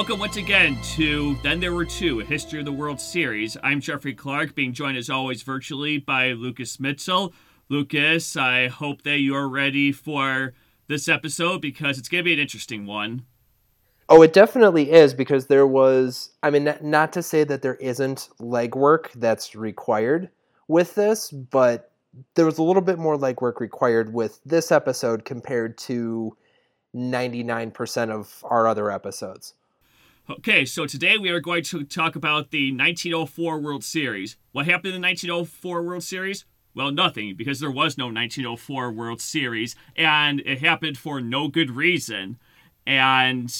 Welcome 0.00 0.20
once 0.20 0.38
again 0.38 0.78
to 0.94 1.36
Then 1.42 1.60
There 1.60 1.74
Were 1.74 1.84
Two, 1.84 2.20
a 2.20 2.24
History 2.24 2.58
of 2.58 2.64
the 2.64 2.72
World 2.72 2.98
Series. 2.98 3.58
I'm 3.62 3.82
Jeffrey 3.82 4.14
Clark, 4.14 4.54
being 4.54 4.72
joined 4.72 4.96
as 4.96 5.10
always 5.10 5.42
virtually 5.42 5.98
by 5.98 6.32
Lucas 6.32 6.80
Mitchell. 6.80 7.34
Lucas, 7.68 8.34
I 8.34 8.68
hope 8.68 9.02
that 9.02 9.18
you're 9.18 9.46
ready 9.46 9.92
for 9.92 10.54
this 10.86 11.06
episode 11.06 11.60
because 11.60 11.98
it's 11.98 12.08
going 12.08 12.20
to 12.20 12.24
be 12.24 12.32
an 12.32 12.38
interesting 12.38 12.86
one. 12.86 13.26
Oh, 14.08 14.22
it 14.22 14.32
definitely 14.32 14.90
is 14.90 15.12
because 15.12 15.48
there 15.48 15.66
was, 15.66 16.30
I 16.42 16.48
mean, 16.48 16.74
not 16.80 17.12
to 17.12 17.22
say 17.22 17.44
that 17.44 17.60
there 17.60 17.74
isn't 17.74 18.30
legwork 18.40 19.12
that's 19.16 19.54
required 19.54 20.30
with 20.66 20.94
this, 20.94 21.30
but 21.30 21.92
there 22.36 22.46
was 22.46 22.56
a 22.56 22.62
little 22.62 22.80
bit 22.80 22.98
more 22.98 23.18
legwork 23.18 23.60
required 23.60 24.14
with 24.14 24.40
this 24.46 24.72
episode 24.72 25.26
compared 25.26 25.76
to 25.76 26.34
99% 26.96 28.10
of 28.10 28.42
our 28.48 28.66
other 28.66 28.90
episodes. 28.90 29.52
Okay, 30.30 30.64
so 30.64 30.86
today 30.86 31.18
we 31.18 31.28
are 31.30 31.40
going 31.40 31.64
to 31.64 31.82
talk 31.82 32.14
about 32.14 32.52
the 32.52 32.70
1904 32.70 33.58
World 33.58 33.82
Series. 33.82 34.36
What 34.52 34.66
happened 34.66 34.94
in 34.94 35.00
the 35.00 35.06
1904 35.08 35.82
World 35.82 36.04
Series? 36.04 36.44
Well, 36.72 36.92
nothing, 36.92 37.34
because 37.34 37.58
there 37.58 37.70
was 37.70 37.98
no 37.98 38.04
1904 38.04 38.92
World 38.92 39.20
Series, 39.20 39.74
and 39.96 40.38
it 40.46 40.60
happened 40.60 40.98
for 40.98 41.20
no 41.20 41.48
good 41.48 41.72
reason. 41.72 42.38
And 42.86 43.52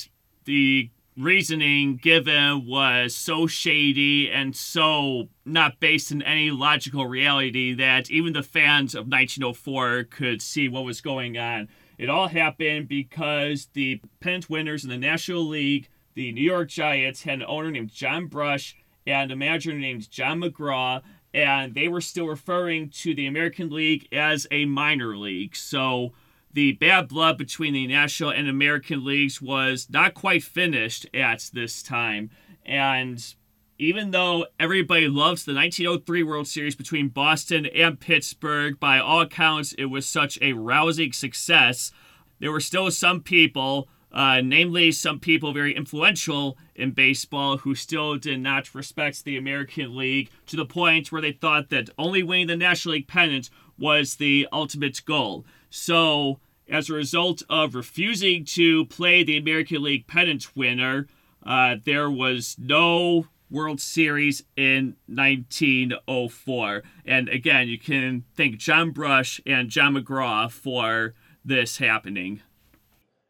the 0.44 0.90
reasoning 1.16 1.96
given 1.96 2.64
was 2.66 3.16
so 3.16 3.48
shady 3.48 4.30
and 4.30 4.54
so 4.54 5.28
not 5.44 5.80
based 5.80 6.12
in 6.12 6.22
any 6.22 6.52
logical 6.52 7.04
reality 7.06 7.74
that 7.74 8.12
even 8.12 8.32
the 8.32 8.44
fans 8.44 8.94
of 8.94 9.08
1904 9.08 10.04
could 10.04 10.40
see 10.40 10.68
what 10.68 10.84
was 10.84 11.00
going 11.00 11.36
on. 11.36 11.68
It 11.98 12.08
all 12.08 12.28
happened 12.28 12.86
because 12.86 13.70
the 13.72 14.00
pennant 14.20 14.48
winners 14.48 14.84
in 14.84 14.90
the 14.90 14.96
National 14.96 15.42
League 15.42 15.88
the 16.20 16.32
New 16.32 16.42
York 16.42 16.68
Giants 16.68 17.22
had 17.22 17.38
an 17.38 17.46
owner 17.48 17.70
named 17.70 17.90
John 17.90 18.26
Brush 18.26 18.76
and 19.06 19.32
a 19.32 19.36
manager 19.36 19.72
named 19.72 20.10
John 20.10 20.42
McGraw, 20.42 21.00
and 21.32 21.74
they 21.74 21.88
were 21.88 22.02
still 22.02 22.26
referring 22.26 22.90
to 22.90 23.14
the 23.14 23.26
American 23.26 23.70
League 23.70 24.06
as 24.12 24.46
a 24.50 24.66
minor 24.66 25.16
league. 25.16 25.56
So 25.56 26.12
the 26.52 26.72
bad 26.72 27.08
blood 27.08 27.38
between 27.38 27.72
the 27.72 27.86
National 27.86 28.28
and 28.28 28.50
American 28.50 29.02
leagues 29.02 29.40
was 29.40 29.88
not 29.88 30.12
quite 30.12 30.42
finished 30.42 31.06
at 31.14 31.48
this 31.54 31.82
time. 31.82 32.28
And 32.66 33.34
even 33.78 34.10
though 34.10 34.44
everybody 34.58 35.08
loves 35.08 35.46
the 35.46 35.54
1903 35.54 36.22
World 36.22 36.48
Series 36.48 36.76
between 36.76 37.08
Boston 37.08 37.64
and 37.64 37.98
Pittsburgh, 37.98 38.78
by 38.78 38.98
all 38.98 39.22
accounts, 39.22 39.72
it 39.78 39.86
was 39.86 40.06
such 40.06 40.38
a 40.42 40.52
rousing 40.52 41.12
success, 41.14 41.92
there 42.40 42.52
were 42.52 42.60
still 42.60 42.90
some 42.90 43.22
people 43.22 43.88
uh, 44.12 44.40
namely 44.42 44.90
some 44.90 45.20
people 45.20 45.52
very 45.52 45.74
influential 45.74 46.58
in 46.74 46.90
baseball 46.90 47.58
who 47.58 47.74
still 47.74 48.16
did 48.16 48.40
not 48.40 48.74
respect 48.74 49.24
the 49.24 49.36
American 49.36 49.96
League 49.96 50.30
to 50.46 50.56
the 50.56 50.64
point 50.64 51.12
where 51.12 51.22
they 51.22 51.32
thought 51.32 51.70
that 51.70 51.90
only 51.98 52.22
winning 52.22 52.48
the 52.48 52.56
National 52.56 52.94
League 52.94 53.08
pennant 53.08 53.50
was 53.78 54.16
the 54.16 54.46
ultimate 54.52 55.04
goal. 55.04 55.44
So, 55.70 56.40
as 56.68 56.88
a 56.88 56.94
result 56.94 57.42
of 57.48 57.74
refusing 57.74 58.44
to 58.44 58.86
play 58.86 59.24
the 59.24 59.36
American 59.36 59.82
League 59.82 60.06
pennant 60.06 60.56
winner, 60.56 61.06
uh, 61.44 61.76
there 61.84 62.10
was 62.10 62.56
no 62.58 63.26
World 63.50 63.80
Series 63.80 64.44
in 64.56 64.96
1904. 65.06 66.82
And 67.04 67.28
again, 67.28 67.68
you 67.68 67.78
can 67.78 68.24
thank 68.36 68.58
John 68.58 68.90
Brush 68.92 69.40
and 69.44 69.68
John 69.68 69.94
McGraw 69.94 70.50
for 70.50 71.14
this 71.44 71.78
happening 71.78 72.42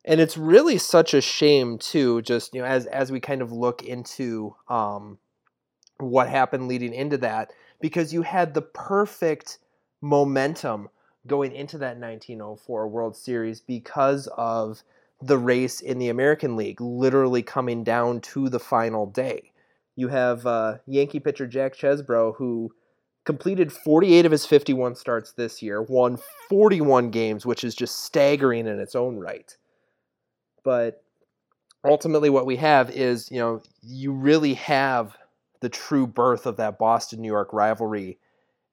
and 0.05 0.21
it's 0.21 0.37
really 0.37 0.78
such 0.78 1.15
a 1.15 1.21
shame 1.21 1.78
too 1.78 2.22
just 2.22 2.55
you 2.55 2.61
know 2.61 2.66
as 2.66 2.87
as 2.87 3.12
we 3.12 3.21
kind 3.21 3.43
of 3.43 3.53
look 3.53 3.83
into 3.83 4.55
um 4.69 5.19
what 5.99 6.28
happened 6.28 6.69
leading 6.69 6.94
into 6.94 7.19
that 7.19 7.53
because 7.81 8.12
you 8.12 8.22
had 8.22 8.55
the 8.55 8.62
perfect 8.62 9.59
momentum 10.00 10.88
going 11.27 11.53
into 11.53 11.78
that 11.78 11.99
1904 11.99 12.88
World 12.88 13.16
Series 13.16 13.61
because 13.61 14.28
of 14.37 14.83
the 15.21 15.38
race 15.38 15.81
in 15.81 15.99
the 15.99 16.09
American 16.09 16.56
League 16.56 16.81
literally 16.81 17.43
coming 17.43 17.84
down 17.84 18.21
to 18.21 18.49
the 18.49 18.61
final 18.61 19.06
day. 19.06 19.53
You 19.97 20.09
have 20.09 20.47
uh, 20.47 20.78
Yankee 20.87 21.21
pitcher 21.21 21.47
Jack 21.47 21.75
Chesbro 21.75 22.34
who 22.37 22.72
completed 23.27 23.71
48 23.71 24.25
of 24.25 24.32
his 24.32 24.47
51 24.47 24.94
starts 24.94 25.32
this 25.32 25.61
year, 25.61 25.82
won 25.82 26.19
41 26.49 27.11
games, 27.11 27.44
which 27.44 27.65
is 27.65 27.75
just 27.75 28.05
staggering 28.05 28.67
in 28.67 28.81
its 28.81 28.94
own 28.94 29.19
right. 29.19 29.56
But 30.65 31.03
ultimately, 31.84 32.31
what 32.31 32.47
we 32.47 32.56
have 32.56 32.91
is, 32.91 33.31
you 33.31 33.38
know, 33.38 33.62
you 33.82 34.12
really 34.12 34.54
have 34.54 35.16
the 35.60 35.69
true 35.69 36.06
birth 36.06 36.47
of 36.47 36.56
that 36.56 36.78
Boston 36.78 37.21
New 37.21 37.28
York 37.28 37.53
rivalry 37.53 38.19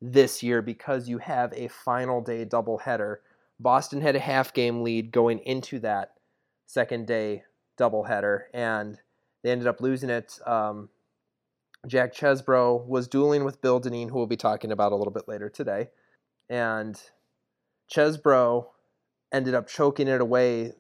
this 0.02 0.44
year 0.44 0.62
because 0.62 1.10
you 1.10 1.18
have 1.18 1.54
a 1.54 1.68
final 1.68 2.22
day 2.22 2.46
doubleheader. 2.46 3.18
Boston 3.60 4.02
had 4.02 4.16
a 4.16 4.20
half 4.20 4.54
game 4.54 4.84
lead 4.84 5.12
going 5.12 5.40
into 5.40 5.80
that 5.80 6.14
second 6.66 7.08
day 7.08 7.44
doubleheader, 7.78 8.44
and 8.54 9.00
they 9.44 9.52
ended 9.52 9.68
up 9.68 9.82
losing 9.82 10.10
it. 10.10 10.40
Um, 10.46 10.90
Jack 11.86 12.14
Chesbro 12.14 12.86
was 12.86 13.08
dueling 13.08 13.44
with 13.44 13.62
Bill 13.62 13.80
Dinneen, 13.80 14.10
who 14.10 14.18
we'll 14.18 14.28
be 14.28 14.38
talking 14.38 14.72
about 14.72 14.92
a 14.92 14.96
little 14.96 15.14
bit 15.14 15.28
later 15.28 15.50
today. 15.50 15.90
And 16.50 17.00
Chesbro 17.92 18.68
ended 19.32 19.54
up 19.54 19.68
choking 19.68 20.08
it 20.08 20.22
away 20.22 20.74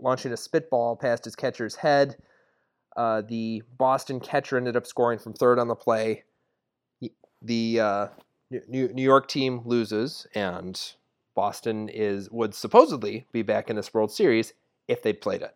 launching 0.00 0.32
a 0.32 0.36
spitball 0.36 0.96
past 0.96 1.24
his 1.24 1.36
catcher's 1.36 1.76
head. 1.76 2.16
Uh, 2.96 3.22
the 3.22 3.62
Boston 3.76 4.20
catcher 4.20 4.56
ended 4.56 4.76
up 4.76 4.86
scoring 4.86 5.18
from 5.18 5.32
third 5.32 5.58
on 5.58 5.68
the 5.68 5.74
play. 5.74 6.24
The 7.40 7.80
uh, 7.80 8.06
New 8.50 8.88
New 8.88 9.02
York 9.02 9.28
team 9.28 9.62
loses, 9.64 10.26
and 10.34 10.80
Boston 11.34 11.88
is 11.88 12.28
would 12.30 12.54
supposedly 12.54 13.26
be 13.30 13.42
back 13.42 13.70
in 13.70 13.76
this 13.76 13.94
World 13.94 14.10
Series 14.10 14.54
if 14.88 15.02
they 15.02 15.12
played 15.12 15.42
it. 15.42 15.54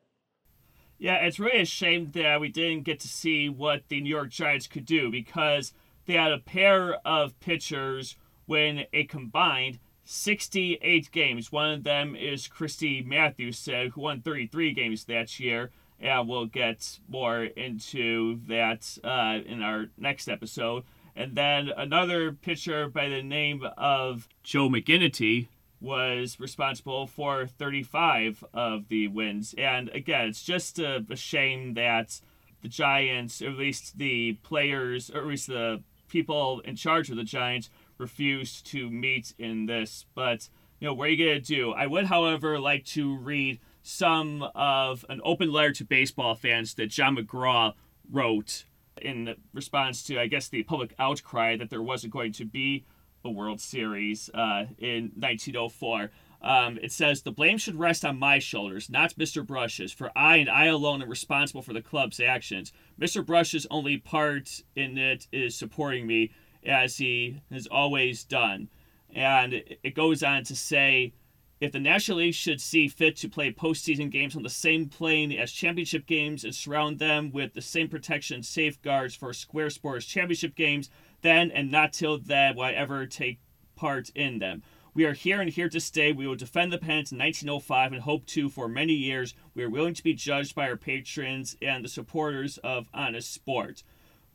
Yeah, 0.98 1.16
it's 1.16 1.40
really 1.40 1.62
a 1.62 1.64
shame 1.64 2.12
that 2.12 2.40
we 2.40 2.48
didn't 2.48 2.84
get 2.84 3.00
to 3.00 3.08
see 3.08 3.48
what 3.48 3.88
the 3.88 4.00
New 4.00 4.08
York 4.08 4.30
Giants 4.30 4.68
could 4.68 4.84
do 4.84 5.10
because 5.10 5.72
they 6.06 6.12
had 6.12 6.30
a 6.30 6.38
pair 6.38 6.94
of 7.04 7.38
pitchers 7.40 8.16
when 8.46 8.84
it 8.92 9.08
combined 9.08 9.80
68 10.04 11.10
games. 11.12 11.52
One 11.52 11.70
of 11.70 11.84
them 11.84 12.16
is 12.16 12.48
Christy 12.48 13.02
Mathewson, 13.02 13.90
who 13.90 14.00
won 14.02 14.20
33 14.20 14.72
games 14.72 15.04
that 15.04 15.38
year. 15.38 15.70
And 16.00 16.28
we'll 16.28 16.46
get 16.46 16.98
more 17.08 17.44
into 17.44 18.40
that 18.48 18.98
uh, 19.04 19.38
in 19.46 19.62
our 19.62 19.86
next 19.96 20.28
episode. 20.28 20.82
And 21.14 21.36
then 21.36 21.68
another 21.76 22.32
pitcher 22.32 22.88
by 22.88 23.08
the 23.08 23.22
name 23.22 23.64
of 23.76 24.28
Joe 24.42 24.68
McGinnity 24.68 25.48
was 25.80 26.38
responsible 26.40 27.06
for 27.06 27.46
35 27.46 28.44
of 28.54 28.88
the 28.88 29.08
wins. 29.08 29.54
And 29.58 29.88
again, 29.90 30.28
it's 30.28 30.42
just 30.42 30.78
a, 30.78 31.04
a 31.10 31.16
shame 31.16 31.74
that 31.74 32.20
the 32.62 32.68
Giants, 32.68 33.42
or 33.42 33.50
at 33.50 33.58
least 33.58 33.98
the 33.98 34.34
players, 34.44 35.10
or 35.10 35.18
at 35.18 35.26
least 35.26 35.48
the 35.48 35.82
people 36.08 36.60
in 36.60 36.76
charge 36.76 37.10
of 37.10 37.16
the 37.16 37.24
Giants, 37.24 37.68
refused 38.02 38.66
to 38.66 38.90
meet 38.90 39.32
in 39.38 39.66
this. 39.66 40.04
But, 40.14 40.48
you 40.80 40.88
know, 40.88 40.94
what 40.94 41.08
are 41.08 41.12
you 41.12 41.24
to 41.32 41.40
do? 41.40 41.72
I 41.72 41.86
would, 41.86 42.06
however, 42.06 42.58
like 42.58 42.84
to 42.86 43.16
read 43.16 43.60
some 43.82 44.42
of 44.54 45.04
an 45.08 45.20
open 45.24 45.50
letter 45.50 45.72
to 45.72 45.84
baseball 45.84 46.34
fans 46.34 46.74
that 46.74 46.88
John 46.88 47.16
McGraw 47.16 47.72
wrote 48.10 48.64
in 49.00 49.34
response 49.54 50.02
to, 50.04 50.20
I 50.20 50.26
guess, 50.26 50.48
the 50.48 50.62
public 50.64 50.94
outcry 50.98 51.56
that 51.56 51.70
there 51.70 51.82
wasn't 51.82 52.12
going 52.12 52.32
to 52.32 52.44
be 52.44 52.84
a 53.24 53.30
World 53.30 53.60
Series 53.60 54.28
uh, 54.34 54.66
in 54.78 55.12
1904. 55.16 56.10
Um, 56.42 56.78
it 56.82 56.90
says, 56.90 57.22
The 57.22 57.30
blame 57.30 57.56
should 57.56 57.76
rest 57.76 58.04
on 58.04 58.18
my 58.18 58.38
shoulders, 58.38 58.90
not 58.90 59.14
Mr. 59.14 59.46
Brush's, 59.46 59.92
for 59.92 60.10
I 60.16 60.36
and 60.36 60.50
I 60.50 60.66
alone 60.66 61.00
am 61.02 61.08
responsible 61.08 61.62
for 61.62 61.72
the 61.72 61.82
club's 61.82 62.18
actions. 62.18 62.72
Mr. 63.00 63.24
Brush's 63.24 63.66
only 63.70 63.96
part 63.96 64.62
in 64.74 64.98
it 64.98 65.28
is 65.32 65.54
supporting 65.54 66.06
me, 66.06 66.32
as 66.64 66.98
he 66.98 67.40
has 67.50 67.66
always 67.66 68.24
done. 68.24 68.68
And 69.14 69.52
it 69.82 69.94
goes 69.94 70.22
on 70.22 70.44
to 70.44 70.56
say 70.56 71.12
if 71.60 71.70
the 71.70 71.78
National 71.78 72.18
League 72.18 72.34
should 72.34 72.60
see 72.60 72.88
fit 72.88 73.16
to 73.18 73.28
play 73.28 73.52
postseason 73.52 74.10
games 74.10 74.34
on 74.34 74.42
the 74.42 74.50
same 74.50 74.88
plane 74.88 75.30
as 75.30 75.52
championship 75.52 76.06
games 76.06 76.42
and 76.42 76.52
surround 76.54 76.98
them 76.98 77.30
with 77.30 77.54
the 77.54 77.62
same 77.62 77.88
protection 77.88 78.42
safeguards 78.42 79.14
for 79.14 79.32
Square 79.32 79.70
Sports 79.70 80.04
championship 80.04 80.56
games, 80.56 80.90
then 81.20 81.52
and 81.52 81.70
not 81.70 81.92
till 81.92 82.18
then 82.18 82.56
will 82.56 82.64
I 82.64 82.72
ever 82.72 83.06
take 83.06 83.38
part 83.76 84.10
in 84.14 84.40
them. 84.40 84.62
We 84.94 85.04
are 85.04 85.12
here 85.12 85.40
and 85.40 85.48
here 85.48 85.68
to 85.68 85.80
stay. 85.80 86.12
We 86.12 86.26
will 86.26 86.34
defend 86.34 86.72
the 86.72 86.78
pennant 86.78 87.12
in 87.12 87.18
1905 87.18 87.92
and 87.92 88.02
hope 88.02 88.26
to 88.26 88.50
for 88.50 88.68
many 88.68 88.92
years. 88.92 89.32
We 89.54 89.62
are 89.62 89.70
willing 89.70 89.94
to 89.94 90.02
be 90.02 90.14
judged 90.14 90.54
by 90.54 90.68
our 90.68 90.76
patrons 90.76 91.56
and 91.62 91.84
the 91.84 91.88
supporters 91.88 92.58
of 92.58 92.88
honest 92.92 93.32
sport. 93.32 93.84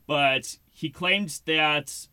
But 0.06 0.56
he 0.70 0.88
claims 0.88 1.40
that 1.40 2.08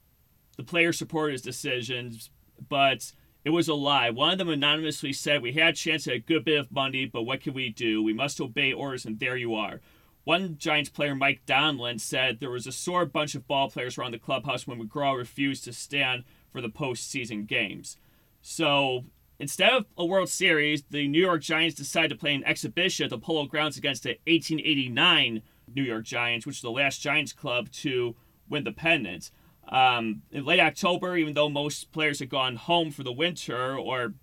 the 0.58 0.64
player 0.64 0.94
supported 0.94 1.34
his 1.34 1.42
decisions, 1.42 2.30
but 2.70 3.12
it 3.44 3.52
was 3.52 3.68
a 3.68 3.74
lie. 3.76 4.10
One 4.10 4.32
of 4.32 4.38
them 4.40 4.50
anonymously 4.50 5.14
said, 5.14 5.42
We 5.42 5.54
had 5.54 5.74
a 5.74 5.78
chance 5.78 6.08
at 6.08 6.14
a 6.14 6.20
good 6.20 6.46
bit 6.46 6.60
of 6.60 6.72
money, 6.72 7.06
but 7.06 7.24
what 7.24 7.42
can 7.42 7.54
we 7.54 7.70
do? 7.70 8.02
We 8.02 8.14
must 8.14 8.42
obey 8.42 8.74
orders, 8.74 9.06
and 9.06 9.20
there 9.20 9.38
you 9.38 9.54
are. 9.54 9.82
one 10.24 10.58
Giants 10.58 10.90
player, 10.90 11.14
Mike 11.14 11.42
Donlin, 11.46 12.00
said 12.00 12.40
there 12.40 12.50
was 12.50 12.66
a 12.66 12.72
sore 12.72 13.06
bunch 13.06 13.36
of 13.36 13.48
ball 13.48 13.70
players 13.70 13.98
around 13.98 14.12
the 14.12 14.20
clubhouse 14.20 14.66
when 14.66 14.82
McGraw 14.82 15.16
refused 15.16 15.64
to 15.66 15.74
stand 15.74 16.24
for 16.52 16.62
the 16.62 16.70
postseason 16.70 17.46
games. 17.46 17.98
So 18.42 19.06
instead 19.40 19.72
of 19.72 19.86
a 19.98 20.06
World 20.06 20.30
Series, 20.30 20.84
the 20.90 21.08
New 21.08 21.22
York 21.22 21.42
Giants 21.42 21.76
decided 21.76 22.10
to 22.10 22.16
play 22.16 22.34
an 22.34 22.44
exhibition 22.46 23.04
at 23.04 23.10
the 23.12 23.20
Polo 23.20 23.46
Grounds 23.46 23.78
against 23.78 24.04
the 24.04 24.18
1889 24.26 25.44
New 25.76 25.84
York 25.84 26.06
Giants, 26.06 26.46
which 26.46 26.58
is 26.58 26.62
the 26.62 26.72
last 26.72 27.02
Giants 27.02 27.34
club 27.34 27.72
to 27.72 28.16
win 28.50 28.64
the 28.64 28.72
pennant. 28.72 29.30
Um, 29.70 30.22
in 30.32 30.46
late 30.46 30.60
October, 30.60 31.18
even 31.18 31.34
though 31.34 31.50
most 31.50 31.92
players 31.92 32.20
had 32.20 32.30
gone 32.30 32.56
home 32.56 32.92
for 32.92 33.04
the 33.04 33.12
winter 33.12 33.78
or 33.78 34.14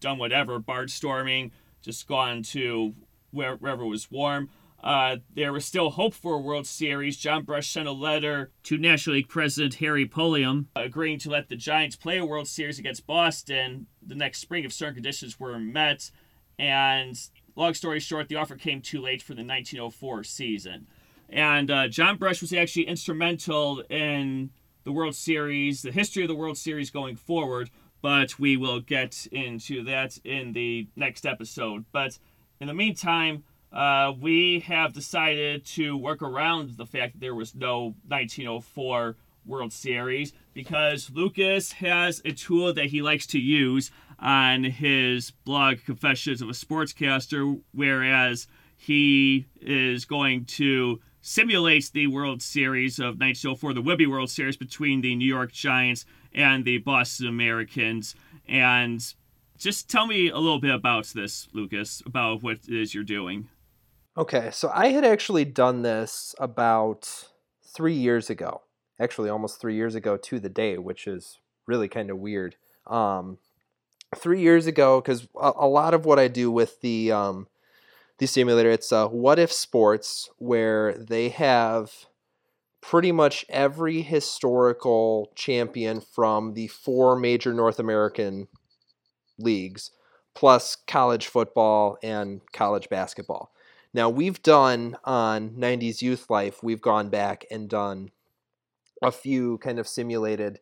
done 0.00 0.18
whatever, 0.18 0.58
barnstorming, 0.58 1.52
just 1.82 2.08
gone 2.08 2.42
to 2.42 2.94
wherever 3.30 3.82
it 3.82 3.88
was 3.88 4.10
warm, 4.10 4.50
uh, 4.82 5.16
there 5.34 5.52
was 5.52 5.64
still 5.64 5.90
hope 5.90 6.14
for 6.14 6.34
a 6.34 6.40
World 6.40 6.66
Series. 6.66 7.16
John 7.16 7.42
Brush 7.42 7.68
sent 7.68 7.88
a 7.88 7.92
letter 7.92 8.52
to 8.64 8.78
National 8.78 9.16
League 9.16 9.28
President 9.28 9.74
Harry 9.74 10.06
Pulliam 10.06 10.68
agreeing 10.76 11.18
to 11.20 11.30
let 11.30 11.48
the 11.48 11.56
Giants 11.56 11.96
play 11.96 12.18
a 12.18 12.24
World 12.24 12.46
Series 12.46 12.78
against 12.78 13.06
Boston 13.06 13.86
the 14.06 14.14
next 14.14 14.38
spring 14.38 14.64
if 14.64 14.72
certain 14.72 14.94
conditions 14.94 15.38
were 15.38 15.58
met. 15.58 16.10
And 16.58 17.18
long 17.56 17.74
story 17.74 18.00
short, 18.00 18.28
the 18.28 18.36
offer 18.36 18.56
came 18.56 18.80
too 18.80 19.00
late 19.00 19.20
for 19.20 19.34
the 19.34 19.44
1904 19.44 20.24
season. 20.24 20.86
And 21.28 21.70
uh, 21.70 21.88
John 21.88 22.16
Brush 22.16 22.40
was 22.40 22.52
actually 22.52 22.86
instrumental 22.86 23.80
in 23.90 24.50
the 24.88 24.92
World 24.92 25.14
Series, 25.14 25.82
the 25.82 25.92
history 25.92 26.22
of 26.22 26.28
the 26.28 26.34
World 26.34 26.56
Series 26.56 26.88
going 26.88 27.14
forward, 27.14 27.68
but 28.00 28.38
we 28.38 28.56
will 28.56 28.80
get 28.80 29.26
into 29.30 29.84
that 29.84 30.16
in 30.24 30.54
the 30.54 30.88
next 30.96 31.26
episode. 31.26 31.84
But 31.92 32.18
in 32.58 32.68
the 32.68 32.72
meantime, 32.72 33.44
uh, 33.70 34.14
we 34.18 34.60
have 34.60 34.94
decided 34.94 35.66
to 35.66 35.94
work 35.94 36.22
around 36.22 36.78
the 36.78 36.86
fact 36.86 37.12
that 37.12 37.20
there 37.20 37.34
was 37.34 37.54
no 37.54 37.96
1904 38.06 39.16
World 39.44 39.74
Series 39.74 40.32
because 40.54 41.10
Lucas 41.10 41.72
has 41.72 42.22
a 42.24 42.32
tool 42.32 42.72
that 42.72 42.86
he 42.86 43.02
likes 43.02 43.26
to 43.26 43.38
use 43.38 43.90
on 44.18 44.64
his 44.64 45.32
blog 45.44 45.84
Confessions 45.84 46.40
of 46.40 46.48
a 46.48 46.52
Sportscaster, 46.52 47.60
whereas 47.72 48.46
he 48.74 49.48
is 49.60 50.06
going 50.06 50.46
to 50.46 50.98
simulate 51.28 51.90
the 51.92 52.06
World 52.06 52.40
Series 52.40 52.98
of 52.98 53.20
1904, 53.20 53.74
the 53.74 53.82
Wibby 53.82 54.06
World 54.06 54.30
Series 54.30 54.56
between 54.56 55.02
the 55.02 55.14
New 55.14 55.28
York 55.28 55.52
Giants 55.52 56.06
and 56.32 56.64
the 56.64 56.78
Boston 56.78 57.26
Americans. 57.26 58.14
And 58.48 59.04
just 59.58 59.90
tell 59.90 60.06
me 60.06 60.30
a 60.30 60.38
little 60.38 60.58
bit 60.58 60.74
about 60.74 61.04
this, 61.08 61.46
Lucas, 61.52 62.02
about 62.06 62.42
what 62.42 62.60
it 62.66 62.74
is 62.74 62.94
you're 62.94 63.04
doing. 63.04 63.50
Okay, 64.16 64.48
so 64.50 64.70
I 64.72 64.88
had 64.88 65.04
actually 65.04 65.44
done 65.44 65.82
this 65.82 66.34
about 66.38 67.28
three 67.62 67.94
years 67.94 68.30
ago. 68.30 68.62
Actually, 68.98 69.28
almost 69.28 69.60
three 69.60 69.74
years 69.74 69.94
ago 69.94 70.16
to 70.16 70.40
the 70.40 70.48
day, 70.48 70.78
which 70.78 71.06
is 71.06 71.38
really 71.66 71.88
kind 71.88 72.08
of 72.08 72.16
weird. 72.16 72.56
Um, 72.86 73.36
three 74.16 74.40
years 74.40 74.66
ago, 74.66 75.02
because 75.02 75.28
a, 75.38 75.52
a, 75.56 75.68
lot 75.68 75.92
of 75.92 76.06
what 76.06 76.18
I 76.18 76.26
do 76.28 76.50
with 76.50 76.80
the 76.80 77.12
um, 77.12 77.48
the 78.18 78.26
simulator, 78.26 78.70
it's 78.70 78.92
uh, 78.92 79.08
What 79.08 79.38
If 79.38 79.52
Sports, 79.52 80.28
where 80.38 80.92
they 80.94 81.28
have 81.28 82.06
pretty 82.80 83.12
much 83.12 83.44
every 83.48 84.02
historical 84.02 85.32
champion 85.34 86.00
from 86.00 86.54
the 86.54 86.68
four 86.68 87.16
major 87.16 87.52
North 87.52 87.78
American 87.78 88.48
leagues, 89.38 89.92
plus 90.34 90.76
college 90.86 91.26
football 91.26 91.98
and 92.02 92.40
college 92.52 92.88
basketball. 92.88 93.52
Now 93.94 94.08
we've 94.08 94.42
done 94.42 94.96
on 95.04 95.50
90s 95.50 96.02
Youth 96.02 96.28
Life, 96.28 96.62
we've 96.62 96.82
gone 96.82 97.08
back 97.08 97.44
and 97.50 97.68
done 97.68 98.10
a 99.02 99.12
few 99.12 99.58
kind 99.58 99.78
of 99.78 99.86
simulated 99.86 100.60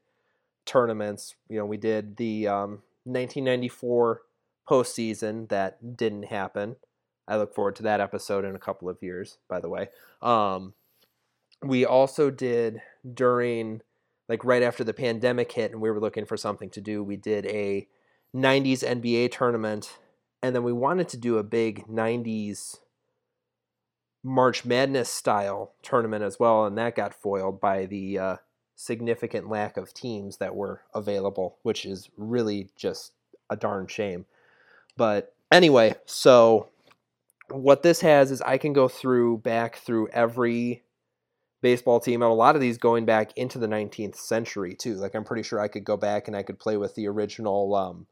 tournaments. 0.67 1.35
You 1.49 1.59
know, 1.59 1.67
we 1.67 1.77
did 1.77 2.17
the 2.17 2.49
um, 2.49 2.71
1994 3.05 4.23
postseason 4.69 5.49
that 5.49 5.97
didn't 5.97 6.25
happen. 6.25 6.77
I 7.29 7.37
look 7.37 7.55
forward 7.55 7.77
to 7.77 7.83
that 7.85 8.01
episode 8.01 8.45
in 8.45 8.55
a 8.55 8.61
couple 8.61 8.89
of 8.89 9.03
years, 9.03 9.39
by 9.49 9.61
the 9.61 9.69
way. 9.69 9.89
Um, 10.23 10.75
we 11.63 11.85
also 11.85 12.31
did 12.31 12.81
during, 13.15 13.81
like, 14.29 14.45
right 14.45 14.63
after 14.63 14.85
the 14.85 14.95
pandemic 14.95 15.53
hit 15.53 15.73
and 15.73 15.81
we 15.81 15.91
were 15.91 16.01
looking 16.01 16.25
for 16.27 16.37
something 16.37 16.71
to 16.71 16.81
do, 16.81 17.03
we 17.03 17.17
did 17.17 17.47
a 17.47 17.87
90s 18.35 18.85
NBA 18.85 19.33
tournament. 19.33 19.99
And 20.43 20.55
then 20.55 20.63
we 20.63 20.73
wanted 20.73 21.09
to 21.09 21.17
do 21.17 21.39
a 21.39 21.43
big 21.43 21.87
90s 21.89 22.77
March 24.27 24.65
Madness 24.65 25.09
style 25.09 25.73
tournament 25.83 26.25
as 26.25 26.39
well, 26.39 26.67
and 26.67 26.77
that 26.77 26.97
got 26.97 27.15
foiled 27.15 27.61
by 27.61 27.87
the 27.87 28.19
uh, 28.19 28.37
significant 28.75 29.49
lack 29.49 29.77
of 29.77 29.95
teams 29.95 30.39
that 30.39 30.57
were 30.57 30.83
available, 30.93 31.59
which 31.63 31.87
is 31.87 32.11
really 32.17 32.69
just 32.77 33.13
a 33.49 33.57
darn 33.57 33.87
shame. 33.87 34.27
But 34.97 35.33
anyway, 35.53 35.95
so 36.07 36.69
what 37.51 37.83
this 37.83 38.01
has 38.01 38.31
is 38.31 38.43
I 38.43 38.59
can 38.59 38.73
go 38.73 38.89
through 38.89 39.39
back 39.39 39.77
through 39.77 40.09
every 40.09 40.83
baseball 41.63 42.01
team 42.01 42.23
and 42.23 42.31
a 42.31 42.35
lot 42.35 42.55
of 42.55 42.61
these 42.61 42.79
going 42.79 43.05
back 43.05 43.37
into 43.37 43.59
the 43.59 43.67
19th 43.67 44.15
century 44.15 44.75
too 44.75 44.95
like 44.95 45.15
i'm 45.15 45.25
pretty 45.25 45.43
sure 45.43 45.59
i 45.59 45.67
could 45.67 45.85
go 45.85 45.97
back 45.97 46.29
and 46.29 46.37
i 46.37 46.43
could 46.43 46.59
play 46.59 46.77
with 46.77 46.95
the 46.95 47.09
original 47.09 47.75
um, 47.75 48.07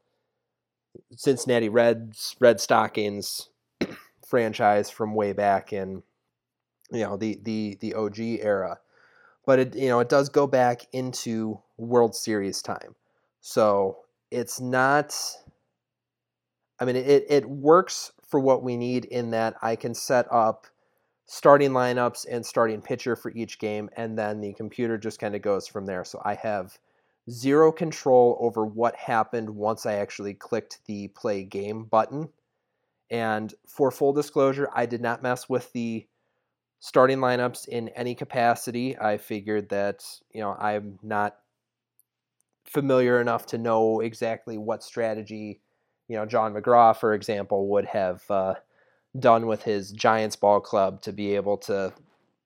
cincinnati 1.15 1.69
reds 1.69 2.35
red 2.41 2.59
stockings 2.59 3.49
franchise 4.27 4.89
from 4.89 5.13
way 5.13 5.31
back 5.31 5.71
in 5.71 6.01
you 6.91 7.01
know 7.01 7.17
the 7.17 7.39
the 7.43 7.77
the 7.81 7.93
OG 7.93 8.19
era. 8.19 8.79
But 9.45 9.59
it 9.59 9.75
you 9.75 9.89
know 9.89 9.99
it 9.99 10.09
does 10.09 10.29
go 10.29 10.47
back 10.47 10.81
into 10.91 11.59
World 11.77 12.15
Series 12.15 12.61
time. 12.61 12.95
So 13.41 13.99
it's 14.31 14.59
not 14.59 15.15
I 16.79 16.85
mean 16.85 16.95
it 16.95 17.25
it 17.29 17.45
works 17.45 18.11
for 18.35 18.41
what 18.41 18.63
we 18.63 18.75
need 18.75 19.05
in 19.05 19.31
that 19.31 19.55
I 19.61 19.77
can 19.77 19.93
set 19.93 20.29
up 20.29 20.67
starting 21.25 21.71
lineups 21.71 22.25
and 22.29 22.45
starting 22.45 22.81
pitcher 22.81 23.15
for 23.15 23.31
each 23.31 23.59
game 23.59 23.89
and 23.95 24.19
then 24.19 24.41
the 24.41 24.51
computer 24.51 24.97
just 24.97 25.21
kind 25.21 25.37
of 25.37 25.41
goes 25.41 25.69
from 25.69 25.85
there. 25.85 26.03
So 26.03 26.21
I 26.25 26.33
have 26.33 26.77
zero 27.31 27.71
control 27.71 28.37
over 28.41 28.65
what 28.65 28.93
happened 28.97 29.49
once 29.49 29.85
I 29.85 29.93
actually 29.93 30.33
clicked 30.33 30.79
the 30.85 31.07
play 31.07 31.45
game 31.45 31.85
button 31.85 32.27
and 33.09 33.53
for 33.65 33.89
full 33.89 34.11
disclosure, 34.11 34.67
I 34.73 34.85
did 34.85 34.99
not 34.99 35.23
mess 35.23 35.47
with 35.47 35.71
the 35.71 36.05
starting 36.81 37.19
lineups 37.19 37.69
in 37.69 37.87
any 37.89 38.15
capacity. 38.15 38.99
I 38.99 39.15
figured 39.15 39.69
that, 39.69 40.03
you 40.33 40.41
know, 40.41 40.57
I'm 40.59 40.99
not 41.01 41.37
familiar 42.65 43.21
enough 43.21 43.45
to 43.45 43.57
know 43.57 44.01
exactly 44.01 44.57
what 44.57 44.83
strategy, 44.83 45.61
you 46.07 46.15
know, 46.15 46.25
John 46.25 46.53
McGraw, 46.53 46.95
for 46.95 47.13
example, 47.13 47.67
would 47.69 47.85
have 47.85 48.23
uh, 48.29 48.55
done 49.17 49.47
with 49.47 49.63
his 49.63 49.91
Giants 49.91 50.35
ball 50.35 50.59
club 50.59 51.01
to 51.03 51.11
be 51.11 51.35
able 51.35 51.57
to 51.57 51.93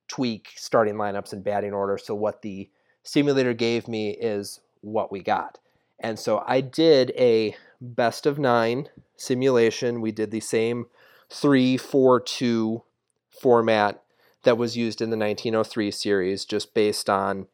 tweak 0.07 0.49
starting 0.55 0.95
lineups 0.95 1.33
and 1.33 1.43
batting 1.43 1.73
order. 1.73 1.97
So 1.97 2.15
what 2.15 2.41
the 2.41 2.69
simulator 3.03 3.53
gave 3.53 3.87
me 3.87 4.11
is 4.11 4.59
what 4.81 5.11
we 5.11 5.21
got. 5.21 5.59
And 5.99 6.17
so 6.17 6.43
I 6.47 6.61
did 6.61 7.11
a 7.17 7.55
best 7.81 8.25
of 8.25 8.39
nine 8.39 8.89
simulation. 9.17 10.01
We 10.01 10.11
did 10.11 10.31
the 10.31 10.39
same 10.39 10.87
3 11.29 11.77
4 11.77 12.19
2 12.21 12.83
format 13.29 14.01
that 14.43 14.57
was 14.57 14.77
used 14.77 15.01
in 15.01 15.09
the 15.09 15.17
1903 15.17 15.91
series, 15.91 16.45
just 16.45 16.73
based 16.73 17.09
on 17.09 17.47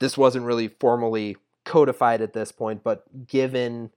this 0.00 0.18
wasn't 0.18 0.44
really 0.44 0.68
formally 0.68 1.36
codified 1.64 2.20
at 2.20 2.32
this 2.32 2.50
point, 2.50 2.82
but 2.82 3.04
given 3.28 3.90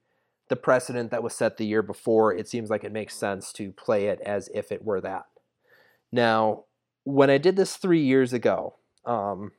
the 0.50 0.56
precedent 0.56 1.12
that 1.12 1.24
was 1.24 1.34
set 1.34 1.58
the 1.58 1.66
year 1.66 1.82
before, 1.82 2.34
it 2.34 2.48
seems 2.48 2.70
like 2.70 2.84
it 2.84 2.92
makes 2.92 3.16
sense 3.16 3.52
to 3.54 3.72
play 3.72 4.08
it 4.08 4.20
as 4.22 4.50
if 4.54 4.72
it 4.72 4.84
were 4.84 5.02
that. 5.02 5.26
Now, 6.12 6.66
when 7.04 7.30
I 7.30 7.38
did 7.38 7.56
this 7.56 7.76
three 7.78 8.02
years 8.02 8.34
ago, 8.34 8.76
um, 9.06 9.52